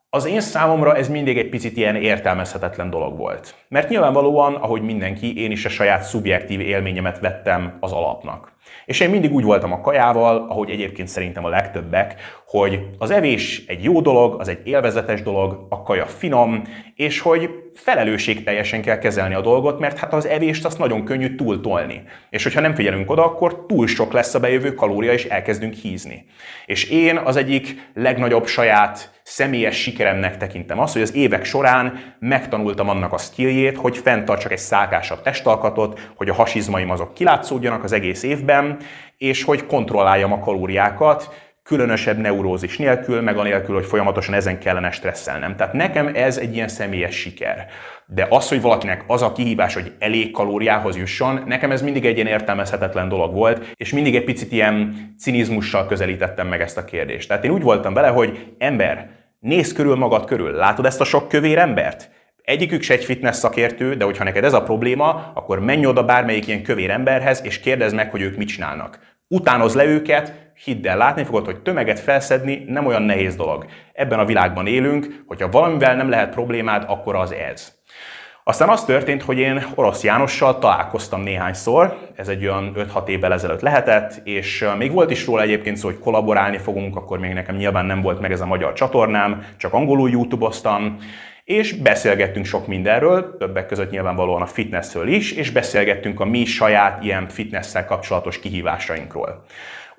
Az 0.10 0.25
én 0.25 0.41
számomra 0.41 0.95
ez 0.95 1.10
mindig 1.10 1.38
egy 1.38 1.49
picit 1.49 1.78
ilyen 1.78 1.95
értelmezhetetlen 1.95 2.89
dolog 2.89 3.17
volt. 3.17 3.56
Mert 3.67 3.89
nyilvánvalóan, 3.89 4.56
ahogy 4.56 4.82
mindenki, 4.82 5.41
én 5.41 5.52
is 5.52 5.65
a 5.65 5.69
saját 5.69 6.04
szubjektív 6.04 6.60
élményemet 6.60 7.19
vettem 7.19 7.78
az 7.80 7.91
alapnak. 7.91 8.52
És 8.86 8.99
én 8.99 9.10
mindig 9.10 9.34
úgy 9.34 9.43
voltam 9.43 9.71
a 9.71 9.82
kajával, 9.82 10.45
ahogy 10.49 10.69
egyébként 10.69 11.08
szerintem 11.08 11.45
a 11.45 11.49
legtöbbek, 11.49 12.15
hogy 12.47 12.88
az 12.97 13.12
evés 13.12 13.63
egy 13.67 13.84
jó 13.84 14.01
dolog, 14.01 14.39
az 14.39 14.47
egy 14.47 14.60
élvezetes 14.63 15.21
dolog, 15.21 15.65
a 15.69 15.84
kaja 15.84 16.05
finom, 16.05 16.63
és 16.95 17.19
hogy 17.19 17.49
felelősségteljesen 17.83 18.81
kell 18.81 18.97
kezelni 18.97 19.33
a 19.33 19.41
dolgot, 19.41 19.79
mert 19.79 19.97
hát 19.97 20.13
az 20.13 20.25
evést 20.25 20.65
azt 20.65 20.77
nagyon 20.77 21.03
könnyű 21.03 21.35
túltolni. 21.35 22.03
És 22.29 22.43
hogyha 22.43 22.61
nem 22.61 22.75
figyelünk 22.75 23.11
oda, 23.11 23.25
akkor 23.25 23.65
túl 23.65 23.87
sok 23.87 24.13
lesz 24.13 24.33
a 24.33 24.39
bejövő 24.39 24.73
kalória, 24.73 25.13
és 25.13 25.25
elkezdünk 25.25 25.73
hízni. 25.73 26.25
És 26.65 26.83
én 26.89 27.17
az 27.17 27.35
egyik 27.35 27.91
legnagyobb 27.93 28.47
saját 28.47 29.21
személyes 29.23 29.81
sikeremnek 29.81 30.37
tekintem 30.37 30.79
azt, 30.79 30.93
hogy 30.93 31.01
az 31.01 31.15
évek 31.15 31.45
során 31.45 32.15
megtanultam 32.19 32.89
annak 32.89 33.13
a 33.13 33.17
skilljét, 33.17 33.77
hogy 33.77 33.97
fenntartsak 33.97 34.51
egy 34.51 34.57
szákásabb 34.57 35.21
testalkatot, 35.21 36.11
hogy 36.15 36.29
a 36.29 36.33
hasizmaim 36.33 36.89
azok 36.89 37.13
kilátszódjanak 37.13 37.83
az 37.83 37.91
egész 37.91 38.23
évben, 38.23 38.77
és 39.17 39.43
hogy 39.43 39.65
kontrolláljam 39.65 40.31
a 40.31 40.39
kalóriákat, 40.39 41.48
különösebb 41.69 42.17
neurózis 42.17 42.77
nélkül, 42.77 43.21
meg 43.21 43.38
anélkül, 43.38 43.75
hogy 43.75 43.86
folyamatosan 43.86 44.34
ezen 44.34 44.60
kellene 44.60 44.91
stresszelnem. 44.91 45.55
Tehát 45.55 45.73
nekem 45.73 46.12
ez 46.13 46.38
egy 46.38 46.55
ilyen 46.55 46.67
személyes 46.67 47.15
siker. 47.15 47.67
De 48.05 48.27
az, 48.29 48.49
hogy 48.49 48.62
valakinek 48.62 49.03
az 49.08 49.21
a 49.21 49.32
kihívás, 49.32 49.73
hogy 49.73 49.91
elég 49.99 50.32
kalóriához 50.32 50.97
jusson, 50.97 51.43
nekem 51.45 51.71
ez 51.71 51.82
mindig 51.82 52.05
egy 52.05 52.15
ilyen 52.15 52.27
értelmezhetetlen 52.27 53.10
dolog 53.10 53.34
volt, 53.34 53.73
és 53.75 53.93
mindig 53.93 54.15
egy 54.15 54.23
picit 54.23 54.51
ilyen 54.51 54.95
cinizmussal 55.19 55.86
közelítettem 55.86 56.47
meg 56.47 56.62
ezt 56.62 56.77
a 56.77 56.86
kérdést. 56.86 57.27
Tehát 57.27 57.43
én 57.43 57.51
úgy 57.51 57.62
voltam 57.62 57.93
vele, 57.93 58.08
hogy 58.08 58.53
ember, 58.58 59.10
nézz 59.39 59.71
körül 59.71 59.95
magad 59.95 60.25
körül, 60.25 60.51
látod 60.51 60.86
ezt 60.86 61.01
a 61.01 61.05
sok 61.05 61.27
kövér 61.27 61.58
embert? 61.58 62.10
Egyikük 62.41 62.82
se 62.82 62.93
egy 62.93 63.05
fitness 63.05 63.36
szakértő, 63.36 63.95
de 63.95 64.05
hogyha 64.05 64.23
neked 64.23 64.43
ez 64.43 64.53
a 64.53 64.63
probléma, 64.63 65.32
akkor 65.34 65.60
menj 65.60 65.86
oda 65.86 66.03
bármelyik 66.03 66.47
ilyen 66.47 66.63
kövér 66.63 66.89
emberhez, 66.89 67.41
és 67.43 67.60
kérdezd 67.60 67.95
meg, 67.95 68.12
hogy 68.12 68.21
ők 68.21 68.38
mit 68.38 68.47
csinálnak. 68.47 68.99
Utánoz 69.27 69.75
le 69.75 69.86
őket, 69.86 70.48
hidd 70.63 70.87
el, 70.87 70.97
látni 70.97 71.23
fogod, 71.23 71.45
hogy 71.45 71.61
tömeget 71.61 71.99
felszedni 71.99 72.63
nem 72.67 72.85
olyan 72.85 73.01
nehéz 73.01 73.35
dolog. 73.35 73.65
Ebben 73.93 74.19
a 74.19 74.25
világban 74.25 74.67
élünk, 74.67 75.23
hogyha 75.27 75.49
valamivel 75.49 75.95
nem 75.95 76.09
lehet 76.09 76.33
problémád, 76.33 76.83
akkor 76.87 77.15
az 77.15 77.33
ez. 77.33 77.77
Aztán 78.43 78.69
az 78.69 78.85
történt, 78.85 79.23
hogy 79.23 79.37
én 79.37 79.63
Orosz 79.75 80.03
Jánossal 80.03 80.59
találkoztam 80.59 81.21
néhányszor, 81.21 81.97
ez 82.15 82.27
egy 82.27 82.43
olyan 82.43 82.73
5-6 82.75 83.07
évvel 83.07 83.33
ezelőtt 83.33 83.61
lehetett, 83.61 84.21
és 84.23 84.65
még 84.77 84.91
volt 84.91 85.11
is 85.11 85.25
róla 85.25 85.41
egyébként 85.41 85.77
szó, 85.77 85.87
hogy 85.87 85.99
kollaborálni 85.99 86.57
fogunk, 86.57 86.95
akkor 86.95 87.19
még 87.19 87.33
nekem 87.33 87.55
nyilván 87.55 87.85
nem 87.85 88.01
volt 88.01 88.19
meg 88.19 88.31
ez 88.31 88.41
a 88.41 88.45
magyar 88.45 88.73
csatornám, 88.73 89.45
csak 89.57 89.73
angolul 89.73 90.09
YouTube-oztam, 90.09 90.97
és 91.43 91.73
beszélgettünk 91.73 92.45
sok 92.45 92.67
mindenről, 92.67 93.37
többek 93.37 93.65
között 93.65 93.91
nyilvánvalóan 93.91 94.41
a 94.41 94.45
fitnessről 94.45 95.07
is, 95.07 95.31
és 95.31 95.51
beszélgettünk 95.51 96.19
a 96.19 96.25
mi 96.25 96.45
saját 96.45 97.03
ilyen 97.03 97.27
fitnesszel 97.27 97.85
kapcsolatos 97.85 98.39
kihívásainkról. 98.39 99.43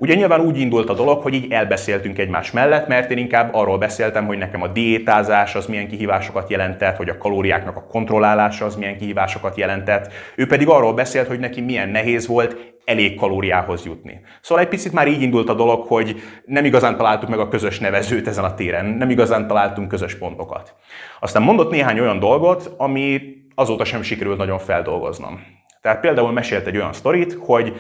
Ugye 0.01 0.15
nyilván 0.15 0.41
úgy 0.41 0.59
indult 0.59 0.89
a 0.89 0.95
dolog, 0.95 1.23
hogy 1.23 1.35
így 1.35 1.53
elbeszéltünk 1.53 2.19
egymás 2.19 2.51
mellett, 2.51 2.89
mert 2.89 3.11
én 3.11 3.19
inkább 3.19 3.55
arról 3.55 3.79
beszéltem, 3.79 4.27
hogy 4.27 4.39
nekem 4.39 4.63
a 4.63 4.69
diétázás 4.69 5.55
az 5.55 5.67
milyen 5.67 5.89
kihívásokat 5.89 6.51
jelentett, 6.51 6.97
hogy 6.97 7.09
a 7.09 7.19
kalóriáknak 7.19 7.77
a 7.77 7.87
kontrollálása 7.87 8.65
az 8.65 8.77
milyen 8.77 8.99
kihívásokat 8.99 9.57
jelentett. 9.57 10.13
Ő 10.37 10.47
pedig 10.47 10.69
arról 10.69 10.95
beszélt, 10.95 11.27
hogy 11.27 11.39
neki 11.39 11.61
milyen 11.61 11.89
nehéz 11.89 12.27
volt 12.27 12.75
elég 12.85 13.15
kalóriához 13.15 13.85
jutni. 13.85 14.21
Szóval 14.41 14.65
egy 14.65 14.71
picit 14.71 14.93
már 14.93 15.09
így 15.09 15.23
indult 15.23 15.49
a 15.49 15.55
dolog, 15.55 15.87
hogy 15.87 16.17
nem 16.45 16.65
igazán 16.65 16.97
találtuk 16.97 17.29
meg 17.29 17.39
a 17.39 17.49
közös 17.49 17.79
nevezőt 17.79 18.29
ezen 18.29 18.45
a 18.45 18.55
téren, 18.55 18.85
nem 18.85 19.11
igazán 19.11 19.47
találtunk 19.47 19.89
közös 19.89 20.15
pontokat. 20.15 20.75
Aztán 21.21 21.43
mondott 21.43 21.71
néhány 21.71 21.99
olyan 21.99 22.19
dolgot, 22.19 22.75
ami 22.77 23.21
azóta 23.55 23.85
sem 23.85 24.03
sikerült 24.03 24.39
nagyon 24.39 24.59
feldolgoznom. 24.59 25.41
Tehát 25.81 26.01
például 26.01 26.33
mesélt 26.33 26.67
egy 26.67 26.77
olyan 26.77 26.93
sztorit, 26.93 27.37
hogy 27.41 27.73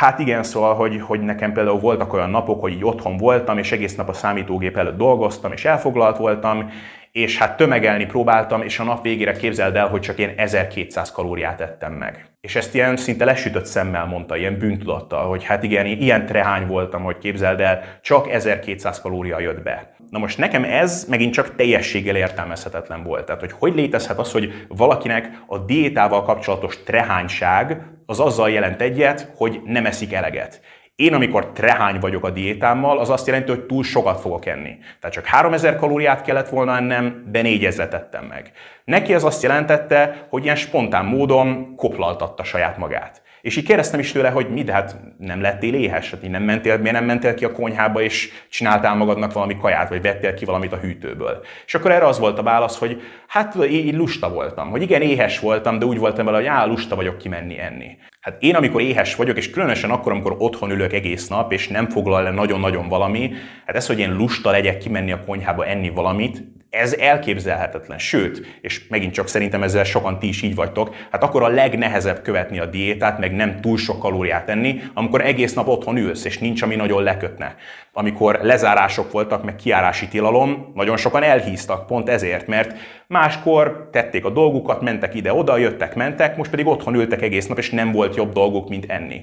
Hát 0.00 0.18
igen, 0.18 0.42
szóval, 0.42 0.74
hogy, 0.74 1.00
hogy 1.00 1.20
nekem 1.20 1.52
például 1.52 1.78
voltak 1.78 2.12
olyan 2.12 2.30
napok, 2.30 2.60
hogy 2.60 2.72
így 2.72 2.84
otthon 2.84 3.16
voltam, 3.16 3.58
és 3.58 3.72
egész 3.72 3.94
nap 3.94 4.08
a 4.08 4.12
számítógép 4.12 4.76
előtt 4.76 4.96
dolgoztam, 4.96 5.52
és 5.52 5.64
elfoglalt 5.64 6.16
voltam, 6.16 6.70
és 7.12 7.38
hát 7.38 7.56
tömegelni 7.56 8.06
próbáltam, 8.06 8.62
és 8.62 8.78
a 8.78 8.84
nap 8.84 9.02
végére 9.02 9.32
képzeld 9.32 9.76
el, 9.76 9.88
hogy 9.88 10.00
csak 10.00 10.18
én 10.18 10.34
1200 10.36 11.12
kalóriát 11.12 11.60
ettem 11.60 11.92
meg. 11.92 12.30
És 12.40 12.56
ezt 12.56 12.74
ilyen 12.74 12.96
szinte 12.96 13.24
lesütött 13.24 13.64
szemmel 13.64 14.06
mondta, 14.06 14.36
ilyen 14.36 14.58
bűntudattal, 14.58 15.28
hogy 15.28 15.44
hát 15.44 15.62
igen, 15.62 15.86
ilyen 15.86 16.26
trehány 16.26 16.66
voltam, 16.66 17.02
hogy 17.02 17.18
képzeld 17.18 17.60
el, 17.60 17.82
csak 18.02 18.30
1200 18.30 19.00
kalória 19.00 19.40
jött 19.40 19.62
be. 19.62 19.94
Na 20.10 20.18
most 20.18 20.38
nekem 20.38 20.64
ez 20.64 21.06
megint 21.08 21.32
csak 21.32 21.54
teljességgel 21.54 22.16
értelmezhetetlen 22.16 23.02
volt. 23.02 23.24
Tehát, 23.24 23.40
hogy 23.40 23.52
hogy 23.52 23.74
létezhet 23.74 24.18
az, 24.18 24.32
hogy 24.32 24.66
valakinek 24.68 25.42
a 25.46 25.58
diétával 25.58 26.22
kapcsolatos 26.22 26.82
trehányság 26.82 27.82
az 28.10 28.20
azzal 28.20 28.50
jelent 28.50 28.80
egyet, 28.80 29.32
hogy 29.36 29.60
nem 29.64 29.86
eszik 29.86 30.12
eleget. 30.12 30.60
Én, 30.94 31.14
amikor 31.14 31.52
trehány 31.52 31.98
vagyok 31.98 32.24
a 32.24 32.30
diétámmal, 32.30 32.98
az 32.98 33.10
azt 33.10 33.26
jelenti, 33.26 33.50
hogy 33.50 33.66
túl 33.66 33.84
sokat 33.84 34.20
fogok 34.20 34.46
enni. 34.46 34.78
Tehát 35.00 35.14
csak 35.14 35.24
3000 35.26 35.76
kalóriát 35.76 36.22
kellett 36.22 36.48
volna 36.48 36.76
ennem, 36.76 37.24
de 37.26 37.42
4000 37.42 37.88
tettem 37.88 38.24
meg. 38.24 38.52
Neki 38.84 39.14
ez 39.14 39.24
azt 39.24 39.42
jelentette, 39.42 40.26
hogy 40.28 40.44
ilyen 40.44 40.56
spontán 40.56 41.04
módon 41.04 41.74
koplaltatta 41.76 42.44
saját 42.44 42.78
magát. 42.78 43.22
És 43.40 43.56
így 43.56 43.64
kérdeztem 43.64 44.00
is 44.00 44.12
tőle, 44.12 44.28
hogy 44.28 44.48
mi, 44.50 44.62
de 44.62 44.72
hát 44.72 44.96
nem 45.18 45.40
lettél 45.40 45.74
éhes, 45.74 46.10
hát 46.10 46.24
így 46.24 46.30
nem 46.30 46.42
mentél, 46.42 46.78
miért 46.78 46.96
nem 46.96 47.04
mentél 47.04 47.34
ki 47.34 47.44
a 47.44 47.52
konyhába, 47.52 48.02
és 48.02 48.30
csináltál 48.48 48.94
magadnak 48.94 49.32
valami 49.32 49.56
kaját, 49.56 49.88
vagy 49.88 50.02
vettél 50.02 50.34
ki 50.34 50.44
valamit 50.44 50.72
a 50.72 50.76
hűtőből. 50.76 51.44
És 51.66 51.74
akkor 51.74 51.90
erre 51.90 52.06
az 52.06 52.18
volt 52.18 52.38
a 52.38 52.42
válasz, 52.42 52.78
hogy 52.78 53.02
hát 53.26 53.56
így 53.70 53.94
lusta 53.94 54.30
voltam, 54.30 54.70
hogy 54.70 54.82
igen, 54.82 55.02
éhes 55.02 55.38
voltam, 55.38 55.78
de 55.78 55.84
úgy 55.84 55.98
voltam 55.98 56.24
vele, 56.24 56.36
hogy 56.36 56.46
á, 56.46 56.64
lusta 56.64 56.96
vagyok 56.96 57.18
kimenni 57.18 57.60
enni. 57.60 57.96
Hát 58.20 58.42
én, 58.42 58.54
amikor 58.54 58.80
éhes 58.80 59.14
vagyok, 59.16 59.36
és 59.36 59.50
különösen 59.50 59.90
akkor, 59.90 60.12
amikor 60.12 60.36
otthon 60.38 60.70
ülök 60.70 60.92
egész 60.92 61.28
nap, 61.28 61.52
és 61.52 61.68
nem 61.68 61.88
foglal 61.88 62.22
le 62.22 62.30
nagyon-nagyon 62.30 62.88
valami, 62.88 63.32
hát 63.66 63.76
ez, 63.76 63.86
hogy 63.86 63.98
én 63.98 64.16
lusta 64.16 64.50
legyek 64.50 64.78
kimenni 64.78 65.12
a 65.12 65.24
konyhába 65.24 65.66
enni 65.66 65.90
valamit, 65.90 66.42
ez 66.70 66.92
elképzelhetetlen. 66.92 67.98
Sőt, 67.98 68.58
és 68.60 68.88
megint 68.88 69.12
csak 69.12 69.28
szerintem 69.28 69.62
ezzel 69.62 69.84
sokan 69.84 70.18
ti 70.18 70.28
is 70.28 70.42
így 70.42 70.54
vagytok, 70.54 70.94
hát 71.10 71.22
akkor 71.22 71.42
a 71.42 71.48
legnehezebb 71.48 72.22
követni 72.22 72.58
a 72.58 72.66
diétát, 72.66 73.18
meg 73.18 73.32
nem 73.32 73.60
túl 73.60 73.76
sok 73.78 73.98
kalóriát 73.98 74.48
enni, 74.48 74.80
amikor 74.94 75.20
egész 75.20 75.54
nap 75.54 75.68
otthon 75.68 75.96
ülsz, 75.96 76.24
és 76.24 76.38
nincs, 76.38 76.62
ami 76.62 76.74
nagyon 76.74 77.02
lekötne. 77.02 77.54
Amikor 77.92 78.38
lezárások 78.42 79.12
voltak, 79.12 79.44
meg 79.44 79.56
kiárási 79.56 80.08
tilalom, 80.08 80.72
nagyon 80.74 80.96
sokan 80.96 81.22
elhíztak 81.22 81.86
pont 81.86 82.08
ezért, 82.08 82.46
mert 82.46 82.74
máskor 83.06 83.88
tették 83.92 84.24
a 84.24 84.30
dolgukat, 84.30 84.80
mentek 84.80 85.14
ide-oda, 85.14 85.56
jöttek, 85.56 85.94
mentek, 85.94 86.36
most 86.36 86.50
pedig 86.50 86.66
otthon 86.66 86.94
ültek 86.94 87.22
egész 87.22 87.46
nap, 87.46 87.58
és 87.58 87.70
nem 87.70 87.92
volt 87.92 88.16
jobb 88.16 88.32
dolguk, 88.32 88.68
mint 88.68 88.90
enni. 88.90 89.22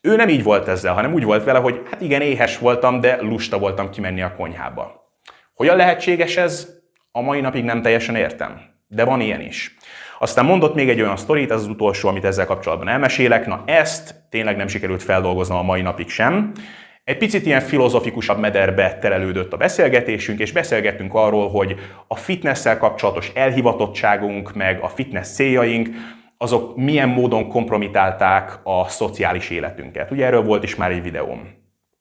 Ő 0.00 0.16
nem 0.16 0.28
így 0.28 0.42
volt 0.42 0.68
ezzel, 0.68 0.94
hanem 0.94 1.12
úgy 1.12 1.24
volt 1.24 1.44
vele, 1.44 1.58
hogy 1.58 1.82
hát 1.90 2.00
igen, 2.00 2.20
éhes 2.20 2.58
voltam, 2.58 3.00
de 3.00 3.18
lusta 3.20 3.58
voltam 3.58 3.90
kimenni 3.90 4.22
a 4.22 4.34
konyhába. 4.36 5.06
Hogyan 5.54 5.76
lehetséges 5.76 6.36
ez? 6.36 6.77
A 7.12 7.20
mai 7.20 7.40
napig 7.40 7.64
nem 7.64 7.82
teljesen 7.82 8.16
értem, 8.16 8.60
de 8.86 9.04
van 9.04 9.20
ilyen 9.20 9.40
is. 9.40 9.76
Aztán 10.18 10.44
mondott 10.44 10.74
még 10.74 10.88
egy 10.88 11.00
olyan 11.00 11.16
sztorit, 11.16 11.50
ez 11.50 11.60
az 11.60 11.68
utolsó, 11.68 12.08
amit 12.08 12.24
ezzel 12.24 12.46
kapcsolatban 12.46 12.88
elmesélek. 12.88 13.46
Na 13.46 13.62
ezt 13.66 14.14
tényleg 14.30 14.56
nem 14.56 14.68
sikerült 14.68 15.02
feldolgoznom 15.02 15.58
a 15.58 15.62
mai 15.62 15.82
napig 15.82 16.08
sem. 16.08 16.52
Egy 17.04 17.16
picit 17.16 17.46
ilyen 17.46 17.60
filozofikusabb 17.60 18.38
mederbe 18.38 18.98
terelődött 18.98 19.52
a 19.52 19.56
beszélgetésünk, 19.56 20.38
és 20.38 20.52
beszélgettünk 20.52 21.14
arról, 21.14 21.50
hogy 21.50 21.76
a 22.06 22.16
fitnesszel 22.16 22.78
kapcsolatos 22.78 23.30
elhivatottságunk, 23.34 24.54
meg 24.54 24.80
a 24.80 24.88
fitness 24.88 25.28
céljaink, 25.28 25.88
azok 26.36 26.76
milyen 26.76 27.08
módon 27.08 27.48
kompromitálták 27.48 28.60
a 28.62 28.88
szociális 28.88 29.50
életünket. 29.50 30.10
Ugye 30.10 30.26
erről 30.26 30.42
volt 30.42 30.62
is 30.62 30.76
már 30.76 30.90
egy 30.90 31.02
videóm. 31.02 31.48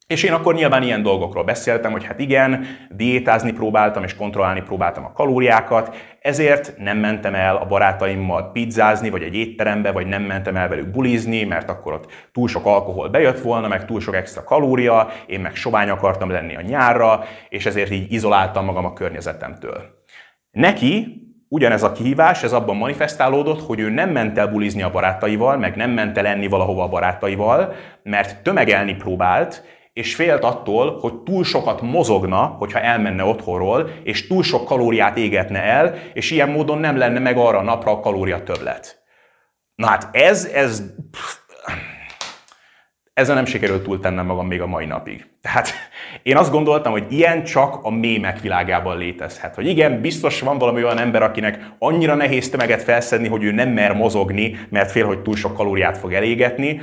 És 0.07 0.23
én 0.23 0.33
akkor 0.33 0.53
nyilván 0.53 0.83
ilyen 0.83 1.01
dolgokról 1.01 1.43
beszéltem, 1.43 1.91
hogy 1.91 2.05
hát 2.05 2.19
igen, 2.19 2.65
diétázni 2.89 3.51
próbáltam 3.51 4.03
és 4.03 4.15
kontrollálni 4.15 4.61
próbáltam 4.61 5.05
a 5.05 5.11
kalóriákat, 5.11 5.95
ezért 6.21 6.73
nem 6.77 6.97
mentem 6.97 7.35
el 7.35 7.55
a 7.55 7.65
barátaimmal 7.65 8.51
pizzázni, 8.51 9.09
vagy 9.09 9.21
egy 9.21 9.35
étterembe, 9.35 9.91
vagy 9.91 10.07
nem 10.07 10.23
mentem 10.23 10.55
el 10.55 10.67
velük 10.67 10.91
bulizni, 10.91 11.43
mert 11.43 11.69
akkor 11.69 11.93
ott 11.93 12.11
túl 12.31 12.47
sok 12.47 12.65
alkohol 12.65 13.09
bejött 13.09 13.39
volna, 13.39 13.67
meg 13.67 13.85
túl 13.85 13.99
sok 13.99 14.15
extra 14.15 14.43
kalória, 14.43 15.09
én 15.25 15.39
meg 15.39 15.55
sovány 15.55 15.89
akartam 15.89 16.29
lenni 16.29 16.55
a 16.55 16.61
nyárra, 16.61 17.23
és 17.49 17.65
ezért 17.65 17.91
így 17.91 18.11
izoláltam 18.11 18.65
magam 18.65 18.85
a 18.85 18.93
környezetemtől. 18.93 19.83
Neki 20.51 21.21
ugyanez 21.49 21.83
a 21.83 21.91
kihívás, 21.91 22.43
ez 22.43 22.53
abban 22.53 22.75
manifestálódott, 22.75 23.61
hogy 23.61 23.79
ő 23.79 23.89
nem 23.89 24.09
ment 24.09 24.37
el 24.37 24.47
bulizni 24.47 24.81
a 24.81 24.91
barátaival, 24.91 25.57
meg 25.57 25.75
nem 25.75 25.91
ment 25.91 26.17
el 26.17 26.25
enni 26.25 26.47
valahova 26.47 26.83
a 26.83 26.89
barátaival, 26.89 27.73
mert 28.03 28.43
tömegelni 28.43 28.95
próbált, 28.95 29.63
és 29.97 30.15
félt 30.15 30.43
attól, 30.43 30.99
hogy 30.99 31.13
túl 31.13 31.43
sokat 31.43 31.81
mozogna, 31.81 32.45
hogyha 32.45 32.79
elmenne 32.79 33.23
otthonról, 33.23 33.89
és 34.03 34.27
túl 34.27 34.43
sok 34.43 34.65
kalóriát 34.65 35.17
égetne 35.17 35.61
el, 35.63 35.95
és 36.13 36.31
ilyen 36.31 36.49
módon 36.49 36.77
nem 36.77 36.97
lenne 36.97 37.19
meg 37.19 37.37
arra 37.37 37.57
a 37.57 37.63
napra 37.63 37.91
a 37.91 37.99
kalória 37.99 38.43
többlet. 38.43 39.03
Na 39.75 39.87
hát 39.87 40.09
ez, 40.11 40.45
ez, 40.45 40.83
ezzel 43.13 43.35
nem 43.35 43.45
sikerült 43.45 43.83
túltennem 43.83 44.25
magam 44.25 44.47
még 44.47 44.61
a 44.61 44.67
mai 44.67 44.85
napig. 44.85 45.27
Tehát 45.41 45.69
én 46.23 46.37
azt 46.37 46.51
gondoltam, 46.51 46.91
hogy 46.91 47.05
ilyen 47.09 47.43
csak 47.43 47.79
a 47.81 47.89
mémek 47.89 48.39
világában 48.39 48.97
létezhet. 48.97 49.55
Hogy 49.55 49.67
igen, 49.67 50.01
biztos 50.01 50.41
van 50.41 50.57
valami 50.57 50.83
olyan 50.83 50.99
ember, 50.99 51.21
akinek 51.21 51.59
annyira 51.79 52.15
nehéz 52.15 52.49
tömeget 52.49 52.83
felszedni, 52.83 53.27
hogy 53.27 53.43
ő 53.43 53.51
nem 53.51 53.69
mer 53.69 53.93
mozogni, 53.93 54.57
mert 54.69 54.91
fél, 54.91 55.05
hogy 55.05 55.21
túl 55.21 55.35
sok 55.35 55.53
kalóriát 55.53 55.97
fog 55.97 56.13
elégetni, 56.13 56.81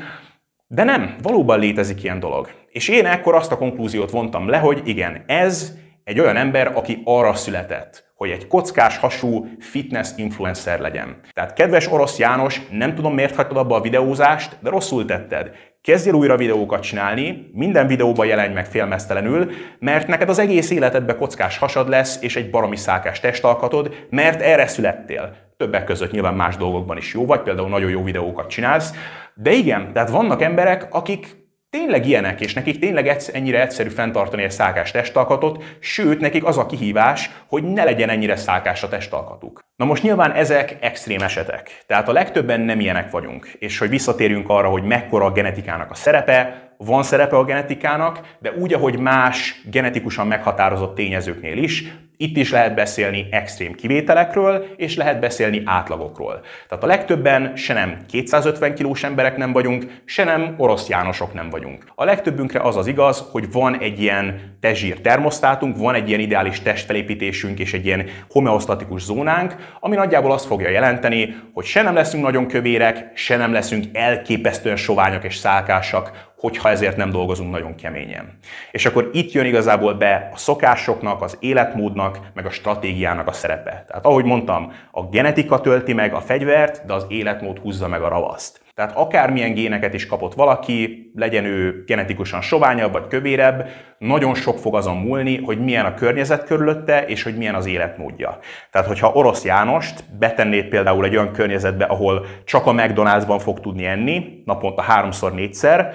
de 0.66 0.84
nem, 0.84 1.16
valóban 1.22 1.58
létezik 1.58 2.02
ilyen 2.02 2.20
dolog. 2.20 2.48
És 2.74 2.88
én 2.88 3.06
ekkor 3.06 3.34
azt 3.34 3.52
a 3.52 3.56
konklúziót 3.56 4.10
vontam 4.10 4.48
le, 4.48 4.58
hogy 4.58 4.80
igen, 4.84 5.24
ez 5.26 5.72
egy 6.04 6.20
olyan 6.20 6.36
ember, 6.36 6.72
aki 6.74 7.02
arra 7.04 7.34
született, 7.34 8.12
hogy 8.14 8.30
egy 8.30 8.46
kockás 8.46 8.98
hasú 8.98 9.46
fitness 9.58 10.10
influencer 10.16 10.80
legyen. 10.80 11.16
Tehát 11.32 11.52
kedves 11.52 11.92
orosz 11.92 12.18
János, 12.18 12.60
nem 12.70 12.94
tudom 12.94 13.14
miért 13.14 13.34
hagytad 13.34 13.56
abba 13.56 13.76
a 13.76 13.80
videózást, 13.80 14.56
de 14.60 14.70
rosszul 14.70 15.04
tetted. 15.04 15.50
Kezdjél 15.80 16.14
újra 16.14 16.36
videókat 16.36 16.82
csinálni, 16.82 17.50
minden 17.52 17.86
videóban 17.86 18.26
jelenj 18.26 18.52
meg 18.54 18.66
félmeztelenül, 18.66 19.50
mert 19.78 20.06
neked 20.06 20.28
az 20.28 20.38
egész 20.38 20.70
életedben 20.70 21.16
kockás 21.16 21.58
hasad 21.58 21.88
lesz, 21.88 22.22
és 22.22 22.36
egy 22.36 22.50
baromi 22.50 22.76
szákás 22.76 23.20
testalkatod, 23.20 24.06
mert 24.10 24.40
erre 24.40 24.66
születtél. 24.66 25.36
Többek 25.56 25.84
között 25.84 26.10
nyilván 26.10 26.34
más 26.34 26.56
dolgokban 26.56 26.96
is 26.96 27.14
jó 27.14 27.26
vagy, 27.26 27.40
például 27.40 27.68
nagyon 27.68 27.90
jó 27.90 28.02
videókat 28.02 28.48
csinálsz, 28.48 28.94
de 29.34 29.52
igen, 29.52 29.92
tehát 29.92 30.10
vannak 30.10 30.42
emberek, 30.42 30.86
akik 30.90 31.42
tényleg 31.74 32.06
ilyenek, 32.06 32.40
és 32.40 32.54
nekik 32.54 32.78
tényleg 32.78 33.08
egyszer, 33.08 33.34
ennyire 33.34 33.60
egyszerű 33.60 33.88
fenntartani 33.88 34.42
egy 34.42 34.50
szálkás 34.50 34.90
testalkatot, 34.90 35.62
sőt, 35.80 36.20
nekik 36.20 36.44
az 36.44 36.58
a 36.58 36.66
kihívás, 36.66 37.30
hogy 37.46 37.62
ne 37.62 37.84
legyen 37.84 38.08
ennyire 38.08 38.36
szálkás 38.36 38.82
a 38.82 38.88
testalkatuk. 38.88 39.60
Na 39.76 39.84
most 39.84 40.02
nyilván 40.02 40.32
ezek 40.32 40.76
extrém 40.80 41.20
esetek, 41.20 41.82
tehát 41.86 42.08
a 42.08 42.12
legtöbben 42.12 42.60
nem 42.60 42.80
ilyenek 42.80 43.10
vagyunk, 43.10 43.46
és 43.58 43.78
hogy 43.78 43.88
visszatérjünk 43.88 44.48
arra, 44.48 44.68
hogy 44.68 44.82
mekkora 44.82 45.24
a 45.24 45.32
genetikának 45.32 45.90
a 45.90 45.94
szerepe, 45.94 46.73
van 46.84 47.02
szerepe 47.02 47.36
a 47.36 47.44
genetikának, 47.44 48.20
de 48.38 48.52
úgy, 48.52 48.74
ahogy 48.74 48.98
más 48.98 49.62
genetikusan 49.70 50.26
meghatározott 50.26 50.94
tényezőknél 50.94 51.56
is, 51.56 51.84
itt 52.16 52.36
is 52.36 52.50
lehet 52.50 52.74
beszélni 52.74 53.26
extrém 53.30 53.74
kivételekről, 53.74 54.66
és 54.76 54.96
lehet 54.96 55.20
beszélni 55.20 55.62
átlagokról. 55.64 56.40
Tehát 56.68 56.84
a 56.84 56.86
legtöbben 56.86 57.56
se 57.56 57.74
nem 57.74 57.98
250 58.08 58.74
kilós 58.74 59.04
emberek 59.04 59.36
nem 59.36 59.52
vagyunk, 59.52 60.02
se 60.04 60.24
nem 60.24 60.54
orosz 60.56 60.88
Jánosok 60.88 61.34
nem 61.34 61.50
vagyunk. 61.50 61.84
A 61.94 62.04
legtöbbünkre 62.04 62.60
az 62.60 62.76
az 62.76 62.86
igaz, 62.86 63.24
hogy 63.30 63.52
van 63.52 63.78
egy 63.78 64.00
ilyen 64.00 64.56
testzsír 64.60 65.00
termosztátunk, 65.00 65.76
van 65.76 65.94
egy 65.94 66.08
ilyen 66.08 66.20
ideális 66.20 66.60
testfelépítésünk 66.60 67.58
és 67.58 67.72
egy 67.72 67.86
ilyen 67.86 68.06
homeosztatikus 68.30 69.02
zónánk, 69.02 69.56
ami 69.80 69.96
nagyjából 69.96 70.32
azt 70.32 70.46
fogja 70.46 70.68
jelenteni, 70.68 71.36
hogy 71.52 71.64
se 71.64 71.82
nem 71.82 71.94
leszünk 71.94 72.24
nagyon 72.24 72.46
kövérek, 72.46 73.10
se 73.14 73.36
nem 73.36 73.52
leszünk 73.52 73.84
elképesztően 73.92 74.76
soványak 74.76 75.24
és 75.24 75.36
szálkásak, 75.36 76.32
hogyha 76.44 76.70
ezért 76.70 76.96
nem 76.96 77.10
dolgozunk 77.10 77.50
nagyon 77.50 77.74
keményen. 77.74 78.38
És 78.70 78.86
akkor 78.86 79.10
itt 79.12 79.32
jön 79.32 79.46
igazából 79.46 79.94
be 79.94 80.30
a 80.34 80.36
szokásoknak, 80.36 81.22
az 81.22 81.36
életmódnak, 81.40 82.18
meg 82.34 82.46
a 82.46 82.50
stratégiának 82.50 83.28
a 83.28 83.32
szerepe. 83.32 83.84
Tehát 83.86 84.06
ahogy 84.06 84.24
mondtam, 84.24 84.72
a 84.90 85.02
genetika 85.02 85.60
tölti 85.60 85.92
meg 85.92 86.14
a 86.14 86.20
fegyvert, 86.20 86.86
de 86.86 86.92
az 86.92 87.06
életmód 87.08 87.58
húzza 87.58 87.88
meg 87.88 88.02
a 88.02 88.08
ravaszt. 88.08 88.62
Tehát 88.74 88.96
akármilyen 88.96 89.54
géneket 89.54 89.94
is 89.94 90.06
kapott 90.06 90.34
valaki, 90.34 91.10
legyen 91.14 91.44
ő 91.44 91.84
genetikusan 91.86 92.40
soványabb 92.40 92.92
vagy 92.92 93.06
kövérebb, 93.06 93.68
nagyon 93.98 94.34
sok 94.34 94.58
fog 94.58 94.74
azon 94.74 94.96
múlni, 94.96 95.42
hogy 95.42 95.58
milyen 95.58 95.86
a 95.86 95.94
környezet 95.94 96.44
körülötte, 96.44 97.06
és 97.06 97.22
hogy 97.22 97.36
milyen 97.36 97.54
az 97.54 97.66
életmódja. 97.66 98.38
Tehát, 98.70 98.86
hogyha 98.86 99.12
orosz 99.12 99.44
Jánost 99.44 100.04
betennéd 100.18 100.68
például 100.68 101.04
egy 101.04 101.16
olyan 101.16 101.32
környezetbe, 101.32 101.84
ahol 101.84 102.26
csak 102.44 102.66
a 102.66 102.72
McDonald'sban 102.72 103.40
fog 103.42 103.60
tudni 103.60 103.84
enni, 103.84 104.42
naponta 104.44 104.82
háromszor, 104.82 105.34
négyszer, 105.34 105.94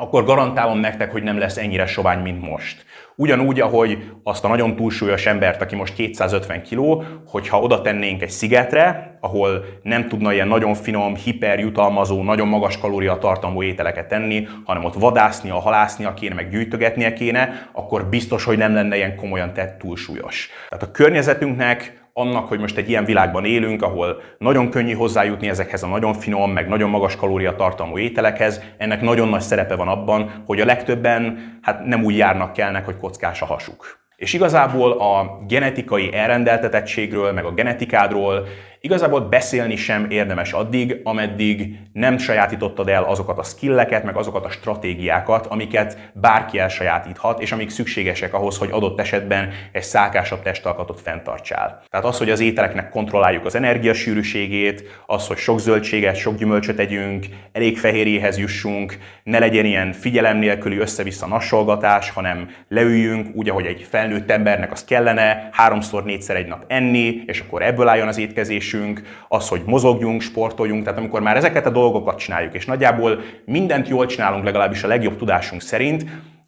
akkor 0.00 0.24
garantálom 0.24 0.78
nektek, 0.78 1.12
hogy 1.12 1.22
nem 1.22 1.38
lesz 1.38 1.56
ennyire 1.56 1.86
sovány, 1.86 2.18
mint 2.18 2.48
most. 2.48 2.84
Ugyanúgy, 3.16 3.60
ahogy 3.60 3.98
azt 4.22 4.44
a 4.44 4.48
nagyon 4.48 4.76
túlsúlyos 4.76 5.26
embert, 5.26 5.62
aki 5.62 5.76
most 5.76 5.94
250 5.94 6.62
kg, 6.62 7.04
hogyha 7.26 7.60
oda 7.60 7.80
tennénk 7.80 8.22
egy 8.22 8.30
szigetre, 8.30 9.18
ahol 9.20 9.64
nem 9.82 10.08
tudna 10.08 10.32
ilyen 10.32 10.48
nagyon 10.48 10.74
finom, 10.74 11.14
hiperjutalmazó, 11.14 12.22
nagyon 12.22 12.48
magas 12.48 12.78
kalóriatartalmú 12.78 13.62
ételeket 13.62 14.08
tenni, 14.08 14.48
hanem 14.64 14.84
ott 14.84 14.94
vadásznia, 14.94 15.54
halásznia 15.54 16.14
kéne, 16.14 16.34
meg 16.34 16.50
gyűjtögetnie 16.50 17.12
kéne, 17.12 17.68
akkor 17.72 18.06
biztos, 18.06 18.44
hogy 18.44 18.58
nem 18.58 18.74
lenne 18.74 18.96
ilyen 18.96 19.16
komolyan 19.16 19.52
tett 19.52 19.78
túlsúlyos. 19.78 20.48
Tehát 20.68 20.84
a 20.84 20.90
környezetünknek 20.90 21.99
annak, 22.12 22.48
hogy 22.48 22.58
most 22.58 22.76
egy 22.76 22.88
ilyen 22.88 23.04
világban 23.04 23.44
élünk, 23.44 23.82
ahol 23.82 24.20
nagyon 24.38 24.70
könnyű 24.70 24.92
hozzájutni 24.92 25.48
ezekhez 25.48 25.82
a 25.82 25.86
nagyon 25.86 26.14
finom, 26.14 26.52
meg 26.52 26.68
nagyon 26.68 26.90
magas 26.90 27.16
kalóriatartalmú 27.16 27.98
ételekhez, 27.98 28.62
ennek 28.78 29.00
nagyon 29.00 29.28
nagy 29.28 29.40
szerepe 29.40 29.74
van 29.74 29.88
abban, 29.88 30.42
hogy 30.46 30.60
a 30.60 30.64
legtöbben 30.64 31.38
hát 31.62 31.84
nem 31.84 32.04
úgy 32.04 32.16
járnak 32.16 32.52
kellnek, 32.52 32.84
hogy 32.84 32.96
kockás 32.96 33.42
a 33.42 33.46
hasuk. 33.46 33.98
És 34.16 34.32
igazából 34.32 34.92
a 34.92 35.44
genetikai 35.46 36.12
elrendeltetettségről, 36.12 37.32
meg 37.32 37.44
a 37.44 37.52
genetikádról 37.52 38.46
Igazából 38.82 39.20
beszélni 39.20 39.76
sem 39.76 40.06
érdemes 40.10 40.52
addig, 40.52 41.00
ameddig 41.02 41.78
nem 41.92 42.18
sajátítottad 42.18 42.88
el 42.88 43.02
azokat 43.02 43.38
a 43.38 43.42
skilleket, 43.42 44.04
meg 44.04 44.16
azokat 44.16 44.44
a 44.44 44.50
stratégiákat, 44.50 45.46
amiket 45.46 46.10
bárki 46.14 46.58
elsajátíthat, 46.58 47.40
és 47.40 47.52
amik 47.52 47.70
szükségesek 47.70 48.34
ahhoz, 48.34 48.58
hogy 48.58 48.68
adott 48.70 49.00
esetben 49.00 49.50
egy 49.72 49.82
szálkásabb 49.82 50.42
testalkatot 50.42 51.00
fenntartsál. 51.00 51.82
Tehát 51.90 52.06
az, 52.06 52.18
hogy 52.18 52.30
az 52.30 52.40
ételeknek 52.40 52.90
kontrolláljuk 52.90 53.44
az 53.44 53.54
energiasűrűségét, 53.54 55.02
az, 55.06 55.26
hogy 55.26 55.36
sok 55.36 55.60
zöldséget, 55.60 56.16
sok 56.16 56.36
gyümölcsöt 56.36 56.78
együnk, 56.78 57.26
elég 57.52 57.78
fehérjéhez 57.78 58.38
jussunk, 58.38 58.98
ne 59.22 59.38
legyen 59.38 59.64
ilyen 59.64 59.92
figyelem 59.92 60.36
nélküli 60.36 60.78
össze-vissza 60.78 61.26
nassolgatás, 61.26 62.10
hanem 62.10 62.50
leüljünk 62.68 63.36
úgy, 63.36 63.48
ahogy 63.48 63.66
egy 63.66 63.86
felnőtt 63.90 64.30
embernek 64.30 64.72
az 64.72 64.84
kellene, 64.84 65.48
háromszor, 65.52 66.04
négyszer 66.04 66.36
egy 66.36 66.46
nap 66.46 66.64
enni, 66.66 67.22
és 67.26 67.40
akkor 67.40 67.62
ebből 67.62 67.88
álljon 67.88 68.08
az 68.08 68.18
étkezés, 68.18 68.69
edzésünk, 68.70 69.02
az, 69.28 69.48
hogy 69.48 69.62
mozogjunk, 69.66 70.20
sportoljunk, 70.20 70.84
tehát 70.84 70.98
amikor 70.98 71.20
már 71.20 71.36
ezeket 71.36 71.66
a 71.66 71.70
dolgokat 71.70 72.18
csináljuk, 72.18 72.54
és 72.54 72.66
nagyjából 72.66 73.20
mindent 73.44 73.88
jól 73.88 74.06
csinálunk, 74.06 74.44
legalábbis 74.44 74.82
a 74.82 74.88
legjobb 74.88 75.16
tudásunk 75.16 75.60
szerint, 75.60 76.04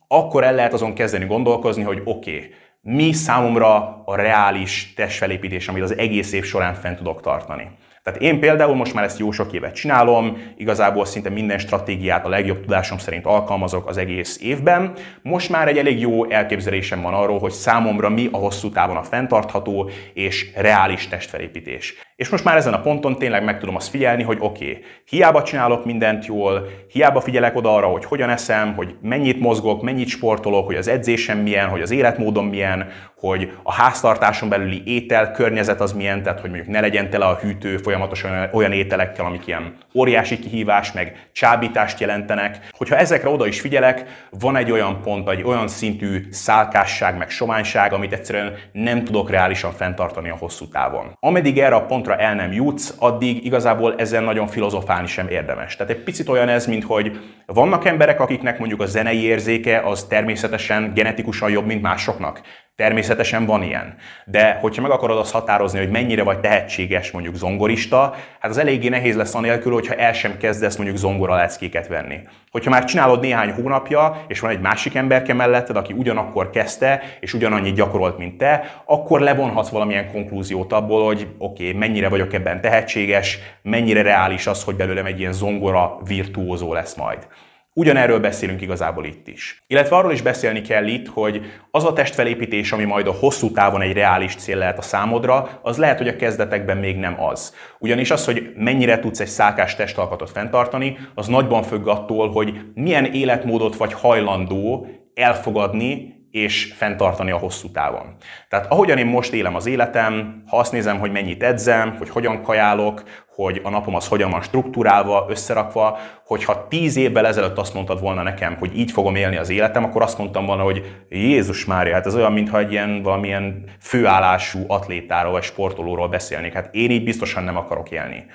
akkor 0.09 0.45
el 0.45 0.55
lehet 0.55 0.73
azon 0.73 0.95
kezdeni 0.95 1.25
gondolkozni, 1.25 1.83
hogy 1.83 2.03
oké, 2.05 2.35
okay, 2.35 2.51
mi 2.81 3.13
számomra 3.13 4.03
a 4.05 4.17
reális 4.17 4.93
testfelépítés, 4.97 5.69
amit 5.69 5.83
az 5.83 5.97
egész 5.99 6.33
év 6.33 6.45
során 6.45 6.75
fent 6.75 6.97
tudok 6.97 7.21
tartani. 7.21 7.71
Tehát 8.03 8.21
én 8.21 8.41
például 8.41 8.75
most 8.75 8.95
már 8.95 9.05
ezt 9.05 9.19
jó 9.19 9.31
sok 9.31 9.53
évet 9.53 9.75
csinálom, 9.75 10.43
igazából 10.57 11.05
szinte 11.05 11.29
minden 11.31 11.59
stratégiát 11.59 12.25
a 12.25 12.29
legjobb 12.29 12.61
tudásom 12.61 12.99
szerint 12.99 13.27
alkalmazok 13.27 13.89
az 13.89 13.97
egész 13.97 14.39
évben. 14.41 14.93
Most 15.23 15.51
már 15.51 15.69
egy 15.69 15.79
elég 15.79 16.01
jó 16.01 16.31
elképzelésem 16.31 17.03
van 17.03 17.15
arról, 17.15 17.39
hogy 17.39 17.51
számomra 17.51 18.09
mi 18.09 18.29
a 18.33 18.37
hosszú 18.37 18.71
távon 18.71 18.97
a 18.97 19.03
fenntartható 19.03 19.91
és 20.15 20.51
reális 20.55 21.09
testfelépítés. 21.09 21.95
És 22.16 22.29
most 22.29 22.44
már 22.44 22.57
ezen 22.57 22.72
a 22.72 22.81
ponton 22.81 23.18
tényleg 23.18 23.44
meg 23.44 23.59
tudom 23.59 23.77
azt 23.77 23.88
figyelni, 23.88 24.22
hogy 24.22 24.37
oké, 24.40 24.68
okay, 24.70 24.85
hiába 25.05 25.42
csinálok 25.42 25.85
mindent 25.85 26.27
jól, 26.27 26.68
hiába 26.88 27.20
figyelek 27.20 27.57
oda 27.57 27.75
arra, 27.75 27.87
hogy 27.87 28.05
hogyan 28.05 28.31
eszem, 28.31 28.75
hogy 28.75 28.94
mennyit 29.03 29.40
mozgok, 29.40 29.83
mennyit 29.83 30.09
sportolok, 30.09 30.66
hogy 30.66 30.77
az 30.77 30.88
edzésem 30.88 31.38
milyen, 31.38 31.68
hogy 31.68 31.81
az 31.81 31.90
életmódom 31.90 32.46
milyen, 32.46 32.88
hogy 33.22 33.53
a 33.62 33.72
háztartáson 33.72 34.48
belüli 34.48 34.83
étel 34.87 35.31
környezet 35.31 35.81
az 35.81 35.92
milyen, 35.92 36.22
tehát 36.22 36.40
hogy 36.40 36.51
mondjuk 36.51 36.70
ne 36.70 36.81
legyen 36.81 37.11
tele 37.11 37.25
a 37.25 37.38
hűtő 37.42 37.77
folyamatosan 37.77 38.48
olyan 38.53 38.72
ételekkel, 38.72 39.25
amik 39.25 39.46
ilyen 39.46 39.77
óriási 39.94 40.38
kihívás, 40.38 40.92
meg 40.92 41.29
csábítást 41.33 42.01
jelentenek. 42.01 42.68
Hogyha 42.77 42.96
ezekre 42.96 43.29
oda 43.29 43.46
is 43.46 43.61
figyelek, 43.61 44.27
van 44.31 44.57
egy 44.57 44.70
olyan 44.70 45.01
pont, 45.01 45.29
egy 45.29 45.42
olyan 45.42 45.68
szintű 45.68 46.27
szálkásság, 46.31 47.16
meg 47.16 47.31
sományság, 47.31 47.92
amit 47.92 48.12
egyszerűen 48.12 48.55
nem 48.72 49.05
tudok 49.05 49.31
reálisan 49.31 49.72
fenntartani 49.72 50.31
a 50.31 50.37
hosszú 50.37 50.68
távon. 50.68 51.16
Ameddig 51.20 51.59
erre 51.59 51.75
a 51.75 51.87
pontra 52.03 52.23
el 52.23 52.35
nem 52.35 52.53
jutsz, 52.53 52.95
addig 52.99 53.45
igazából 53.45 53.95
ezen 53.97 54.25
nagyon 54.25 54.47
filozofálni 54.47 55.07
sem 55.07 55.29
érdemes. 55.29 55.77
Tehát 55.77 55.93
egy 55.93 56.03
picit 56.03 56.29
olyan 56.29 56.49
ez, 56.49 56.67
mint 56.67 56.85
hogy 56.85 57.21
vannak 57.47 57.85
emberek, 57.85 58.21
akiknek 58.21 58.59
mondjuk 58.59 58.81
a 58.81 58.87
zenei 58.87 59.23
érzéke 59.23 59.81
az 59.81 60.05
természetesen 60.05 60.93
genetikusan 60.95 61.51
jobb, 61.51 61.67
mint 61.67 61.83
másoknak. 61.83 62.41
Természetesen 62.83 63.47
van 63.47 63.62
ilyen. 63.62 63.95
De 64.25 64.59
hogyha 64.61 64.83
meg 64.83 64.90
akarod 64.90 65.18
azt 65.18 65.33
határozni, 65.33 65.79
hogy 65.79 65.90
mennyire 65.90 66.23
vagy 66.23 66.40
tehetséges 66.40 67.11
mondjuk 67.11 67.35
zongorista, 67.35 68.14
hát 68.38 68.51
az 68.51 68.59
eléggé 68.59 68.88
nehéz 68.88 69.16
lesz 69.16 69.35
anélkül, 69.35 69.73
hogyha 69.73 69.95
el 69.95 70.12
sem 70.12 70.37
kezdesz 70.37 70.77
mondjuk 70.77 70.99
zongora 70.99 71.35
leckéket 71.35 71.88
venni. 71.88 72.21
Hogyha 72.51 72.71
már 72.71 72.85
csinálod 72.85 73.21
néhány 73.21 73.53
hónapja, 73.53 74.25
és 74.29 74.40
van 74.40 74.51
egy 74.51 74.61
másik 74.61 74.95
emberke 74.95 75.35
melletted, 75.35 75.77
aki 75.77 75.92
ugyanakkor 75.92 76.51
kezdte, 76.51 77.03
és 77.21 77.35
ugyanannyit 77.35 77.75
gyakorolt, 77.75 78.18
mint 78.18 78.38
te, 78.38 78.83
akkor 78.85 79.21
levonhatsz 79.21 79.68
valamilyen 79.71 80.11
konklúziót 80.12 80.73
abból, 80.73 81.05
hogy 81.05 81.27
oké, 81.38 81.66
okay, 81.66 81.79
mennyire 81.79 82.09
vagyok 82.09 82.33
ebben 82.33 82.61
tehetséges, 82.61 83.38
mennyire 83.62 84.03
reális 84.03 84.47
az, 84.47 84.64
hogy 84.64 84.77
belőlem 84.77 85.07
egy 85.07 85.21
ilyen 85.21 85.33
zongora 85.33 85.99
virtuózó 86.05 86.73
lesz 86.73 86.95
majd. 86.95 87.27
Ugyanerről 87.75 88.21
beszélünk 88.21 88.61
igazából 88.61 89.05
itt 89.05 89.29
is. 89.29 89.63
Illetve 89.67 89.97
arról 89.97 90.13
is 90.13 90.23
beszélni 90.23 90.61
kell 90.61 90.87
itt, 90.87 91.07
hogy 91.07 91.41
az 91.71 91.85
a 91.85 91.93
testfelépítés, 91.93 92.73
ami 92.73 92.85
majd 92.85 93.07
a 93.07 93.13
hosszú 93.13 93.51
távon 93.51 93.83
egy 93.83 93.93
reális 93.93 94.35
cél 94.35 94.57
lehet 94.57 94.79
a 94.79 94.83
számodra, 94.83 95.61
az 95.63 95.77
lehet, 95.79 95.99
hogy 95.99 96.09
a 96.09 96.17
kezdetekben 96.17 96.77
még 96.77 96.97
nem 96.97 97.23
az. 97.23 97.55
Ugyanis 97.79 98.11
az, 98.11 98.25
hogy 98.25 98.53
mennyire 98.57 98.99
tudsz 98.99 99.21
egy 99.21 99.27
szálkás 99.27 99.75
testalkatot 99.77 100.31
fenntartani, 100.31 100.99
az 101.15 101.27
nagyban 101.27 101.63
függ 101.63 101.87
attól, 101.87 102.31
hogy 102.31 102.61
milyen 102.75 103.05
életmódot 103.05 103.77
vagy 103.77 103.93
hajlandó 103.93 104.87
elfogadni 105.15 106.22
és 106.33 106.73
fenntartani 106.77 107.31
a 107.31 107.37
hosszú 107.37 107.71
távon. 107.71 108.14
Tehát 108.49 108.66
ahogyan 108.71 108.99
én 108.99 109.07
most 109.07 109.33
élem 109.33 109.55
az 109.55 109.66
életem, 109.66 110.42
ha 110.47 110.59
azt 110.59 110.73
nézem, 110.73 110.99
hogy 110.99 111.12
mennyit 111.12 111.42
edzem, 111.42 111.97
hogy 111.99 112.09
hogyan 112.09 112.42
kajálok, 112.42 113.03
hogy 113.35 113.61
a 113.62 113.71
napom 113.71 113.95
az 113.95 114.09
hogyan 114.09 114.31
van 114.31 114.42
struktúrálva, 114.42 115.27
összerakva, 115.29 115.99
hogyha 116.27 116.68
tíz 116.68 116.97
évvel 116.97 117.27
ezelőtt 117.27 117.59
azt 117.59 117.75
mondtad 117.75 118.01
volna 118.01 118.23
nekem, 118.23 118.57
hogy 118.59 118.79
így 118.79 118.90
fogom 118.90 119.14
élni 119.14 119.37
az 119.37 119.49
életem, 119.49 119.85
akkor 119.85 120.03
azt 120.03 120.18
mondtam 120.18 120.47
volna, 120.47 120.62
hogy 120.62 121.05
Jézus 121.09 121.64
Mária, 121.64 121.95
hát 121.95 122.07
ez 122.07 122.14
olyan, 122.14 122.33
mintha 122.33 122.59
egy 122.59 122.73
ilyen 122.73 123.03
valamilyen 123.03 123.64
főállású 123.81 124.64
atlétáról 124.66 125.33
vagy 125.33 125.42
sportolóról 125.42 126.09
beszélnék. 126.09 126.53
Hát 126.53 126.75
én 126.75 126.90
így 126.90 127.05
biztosan 127.05 127.45
nem 127.45 127.57
akarok 127.57 127.90
élni. 127.90 128.27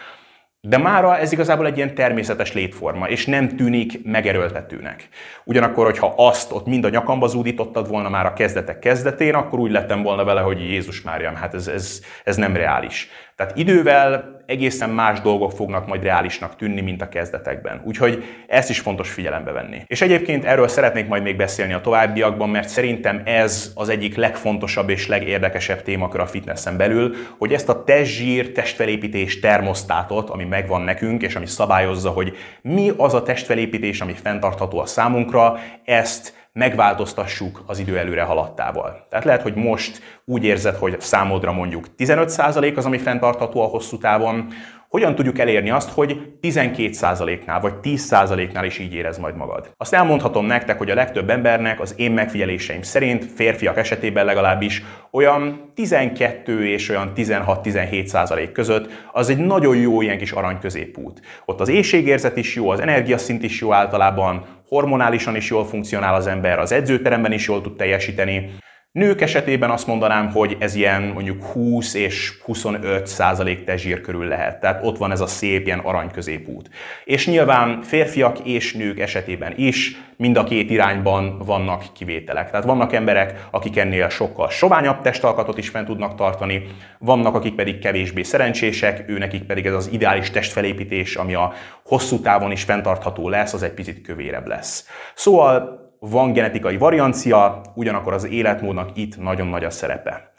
De 0.68 0.78
mára 0.78 1.18
ez 1.18 1.32
igazából 1.32 1.66
egy 1.66 1.78
ilyen 1.78 1.96
természetes 1.96 2.54
létforma, 2.54 3.08
és 3.10 3.26
nem 3.26 3.56
tűnik 3.56 4.04
megerőltetőnek. 4.04 5.10
Ugyanakkor, 5.44 5.86
hogyha 5.86 6.14
azt 6.18 6.52
ott 6.52 6.66
mind 6.66 6.84
a 6.84 6.90
nyakamba 6.90 7.28
zúdítottad 7.28 7.88
volna 7.88 8.10
már 8.10 8.26
a 8.26 8.34
kezdetek 8.34 8.80
kezdetén, 8.80 9.34
akkor 9.34 9.60
úgy 9.60 9.72
lettem 9.72 10.04
volna 10.04 10.24
vele, 10.24 10.42
hogy 10.42 10.60
Jézus 10.60 11.02
Mária, 11.02 11.32
hát 11.36 11.54
ez, 11.54 11.68
ez, 11.68 12.02
ez 12.24 12.36
nem 12.36 12.56
reális. 12.56 13.10
Tehát 13.38 13.58
idővel 13.58 14.42
egészen 14.46 14.90
más 14.90 15.22
dolgok 15.22 15.52
fognak 15.52 15.88
majd 15.88 16.04
reálisnak 16.04 16.56
tűnni, 16.56 16.82
mint 16.82 17.02
a 17.02 17.10
kezdetekben. 17.10 17.82
Úgyhogy 17.86 18.24
ezt 18.48 18.70
is 18.70 18.80
fontos 18.80 19.10
figyelembe 19.10 19.52
venni. 19.52 19.82
És 19.88 20.02
egyébként 20.02 20.46
erről 20.46 20.68
szeretnék 20.68 21.08
majd 21.08 21.24
még 21.24 21.36
beszélni 21.36 21.74
a 21.74 21.82
továbbiakban, 21.82 22.50
mert 22.50 22.70
szerintem 22.70 23.22
ez 23.26 23.72
az 23.76 23.90
egyik 23.90 24.16
legfontosabb 24.16 24.90
és 24.90 25.08
legérdekesebb 25.08 25.82
témakör 25.82 26.20
a 26.20 26.26
fitnessen 26.26 26.78
belül, 26.78 27.16
hogy 27.38 27.54
ezt 27.54 27.70
a 27.70 27.84
testzsír, 27.84 28.52
testfelépítés 28.52 29.40
termosztátot, 29.40 30.30
ami 30.30 30.44
megvan 30.44 30.82
nekünk, 30.82 31.22
és 31.22 31.36
ami 31.36 31.46
szabályozza, 31.46 32.10
hogy 32.10 32.38
mi 32.62 32.92
az 32.98 33.14
a 33.14 33.24
testfelépítés, 33.24 34.02
ami 34.02 34.14
fenntartható 34.14 34.80
a 34.80 34.86
számunkra, 34.86 35.60
ezt 35.86 36.47
megváltoztassuk 36.58 37.64
az 37.66 37.80
idő 37.80 37.98
előre 37.98 38.22
haladtával. 38.22 39.06
Tehát 39.10 39.26
lehet, 39.26 39.42
hogy 39.42 39.56
most 39.56 40.02
úgy 40.26 40.44
érzed, 40.44 40.76
hogy 40.76 41.02
számodra 41.02 41.52
mondjuk 41.52 41.86
15% 41.98 42.76
az, 42.76 42.86
ami 42.86 42.98
fenntartható 42.98 43.62
a 43.62 43.66
hosszú 43.68 43.98
távon, 43.98 44.48
hogyan 44.90 45.16
tudjuk 45.16 45.40
elérni 45.40 45.70
azt, 45.70 45.90
hogy 45.90 46.22
12%-nál 46.42 47.60
vagy 47.60 47.74
10%-nál 47.84 48.66
is 48.66 48.80
így 48.80 48.94
érez 48.94 49.18
majd 49.18 49.36
magad? 49.36 49.72
Azt 49.78 49.94
elmondhatom 49.94 50.46
nektek, 50.46 50.78
hogy 50.78 50.90
a 50.90 50.96
legtöbb 50.96 51.30
embernek 51.30 51.80
az 51.80 51.94
én 51.98 52.12
megfigyeléseim 52.12 52.82
szerint, 52.82 53.26
férfiak 53.36 53.78
esetében 53.78 54.26
legalábbis, 54.26 54.84
olyan 55.12 55.72
12 55.76 56.68
és 56.68 56.90
olyan 56.90 57.12
16-17% 57.16 58.50
között 58.54 58.90
az 59.12 59.30
egy 59.30 59.38
nagyon 59.38 59.76
jó 59.76 60.02
ilyen 60.02 60.18
kis 60.18 60.32
arany 60.32 60.60
középút. 60.60 61.22
Ott 61.46 61.60
az 61.60 61.70
éjségérzet 61.70 62.38
is 62.38 62.56
jó, 62.56 62.70
az 62.70 62.80
energiaszint 62.80 63.44
is 63.44 63.62
jó 63.62 63.74
általában, 63.74 64.46
hormonálisan 64.68 65.36
is 65.36 65.50
jól 65.50 65.66
funkcionál 65.66 66.16
az 66.16 66.28
ember, 66.28 66.60
az 66.60 66.72
edzőteremben 66.72 67.32
is 67.32 67.48
jól 67.48 67.62
tud 67.62 67.76
teljesíteni, 67.76 68.56
Nők 68.98 69.22
esetében 69.22 69.70
azt 69.70 69.88
mondanám, 69.88 70.32
hogy 70.32 70.58
ez 70.60 70.76
ilyen 70.76 71.02
mondjuk 71.02 71.44
20 71.44 71.94
és 71.94 72.34
25 72.44 73.08
százalék 73.08 73.64
testzsír 73.64 74.02
körül 74.02 74.28
lehet. 74.28 74.60
Tehát 74.60 74.86
ott 74.86 74.98
van 74.98 75.12
ez 75.12 75.22
a 75.22 75.28
szép 75.28 75.66
ilyen 75.66 75.80
arany 75.80 76.12
középút. 76.12 76.70
És 77.06 77.28
nyilván 77.28 77.82
férfiak 77.82 78.40
és 78.40 78.74
nők 78.74 79.00
esetében 79.00 79.54
is 79.56 80.02
mind 80.16 80.38
a 80.38 80.44
két 80.44 80.70
irányban 80.70 81.38
vannak 81.46 81.84
kivételek. 81.94 82.52
Tehát 82.52 82.66
vannak 82.66 82.94
emberek, 82.94 83.48
akik 83.52 83.78
ennél 83.78 84.10
sokkal 84.10 84.50
soványabb 84.50 85.02
testalkatot 85.02 85.58
is 85.58 85.70
fent 85.70 85.88
tudnak 85.88 86.16
tartani, 86.16 86.68
vannak, 87.00 87.36
akik 87.36 87.56
pedig 87.56 87.80
kevésbé 87.80 88.24
szerencsések, 88.24 89.04
ő 89.08 89.18
nekik 89.18 89.44
pedig 89.44 89.66
ez 89.66 89.74
az 89.74 89.90
ideális 89.92 90.32
testfelépítés, 90.32 91.16
ami 91.16 91.34
a 91.34 91.54
hosszú 91.86 92.20
távon 92.20 92.52
is 92.52 92.64
fenntartható 92.64 93.30
lesz, 93.30 93.54
az 93.54 93.64
egy 93.64 93.74
picit 93.74 94.02
kövérebb 94.02 94.48
lesz. 94.48 94.88
Szóval 95.16 95.86
van 96.10 96.34
genetikai 96.34 96.78
variancia, 96.78 97.62
ugyanakkor 97.74 98.14
az 98.14 98.28
életmódnak 98.28 98.90
itt 98.94 99.22
nagyon 99.22 99.48
nagy 99.48 99.64
a 99.64 99.70
szerepe. 99.70 100.32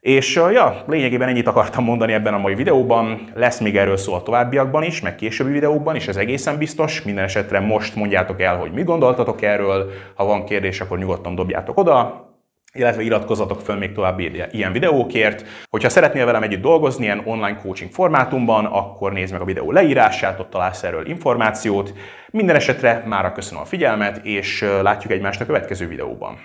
És 0.00 0.34
ja, 0.34 0.82
lényegében 0.86 1.28
ennyit 1.28 1.46
akartam 1.46 1.84
mondani 1.84 2.12
ebben 2.12 2.34
a 2.34 2.38
mai 2.38 2.54
videóban. 2.54 3.30
Lesz 3.34 3.60
még 3.60 3.76
erről 3.76 3.96
szó 3.96 4.14
a 4.14 4.22
továbbiakban 4.22 4.82
is, 4.82 5.00
meg 5.00 5.14
későbbi 5.14 5.52
videókban 5.52 5.96
is, 5.96 6.08
ez 6.08 6.16
egészen 6.16 6.58
biztos. 6.58 7.02
Minden 7.02 7.24
esetre 7.24 7.60
most 7.60 7.94
mondjátok 7.94 8.40
el, 8.40 8.56
hogy 8.56 8.72
mi 8.72 8.82
gondoltatok 8.82 9.42
erről. 9.42 9.90
Ha 10.14 10.24
van 10.24 10.44
kérdés, 10.44 10.80
akkor 10.80 10.98
nyugodtan 10.98 11.34
dobjátok 11.34 11.78
oda 11.78 12.30
illetve 12.74 13.02
iratkozzatok 13.02 13.60
föl 13.60 13.76
még 13.76 13.92
további 13.92 14.42
ilyen 14.50 14.72
videókért. 14.72 15.44
Hogyha 15.70 15.88
szeretnél 15.88 16.24
velem 16.24 16.42
együtt 16.42 16.62
dolgozni 16.62 17.04
ilyen 17.04 17.22
online 17.24 17.56
coaching 17.56 17.90
formátumban, 17.90 18.64
akkor 18.64 19.12
nézd 19.12 19.32
meg 19.32 19.40
a 19.40 19.44
videó 19.44 19.72
leírását, 19.72 20.40
ott 20.40 20.50
találsz 20.50 20.82
erről 20.82 21.06
információt. 21.06 21.92
Minden 22.30 22.56
esetre 22.56 23.02
mára 23.06 23.32
köszönöm 23.32 23.62
a 23.62 23.66
figyelmet, 23.66 24.26
és 24.26 24.64
látjuk 24.82 25.12
egymást 25.12 25.40
a 25.40 25.46
következő 25.46 25.88
videóban. 25.88 26.38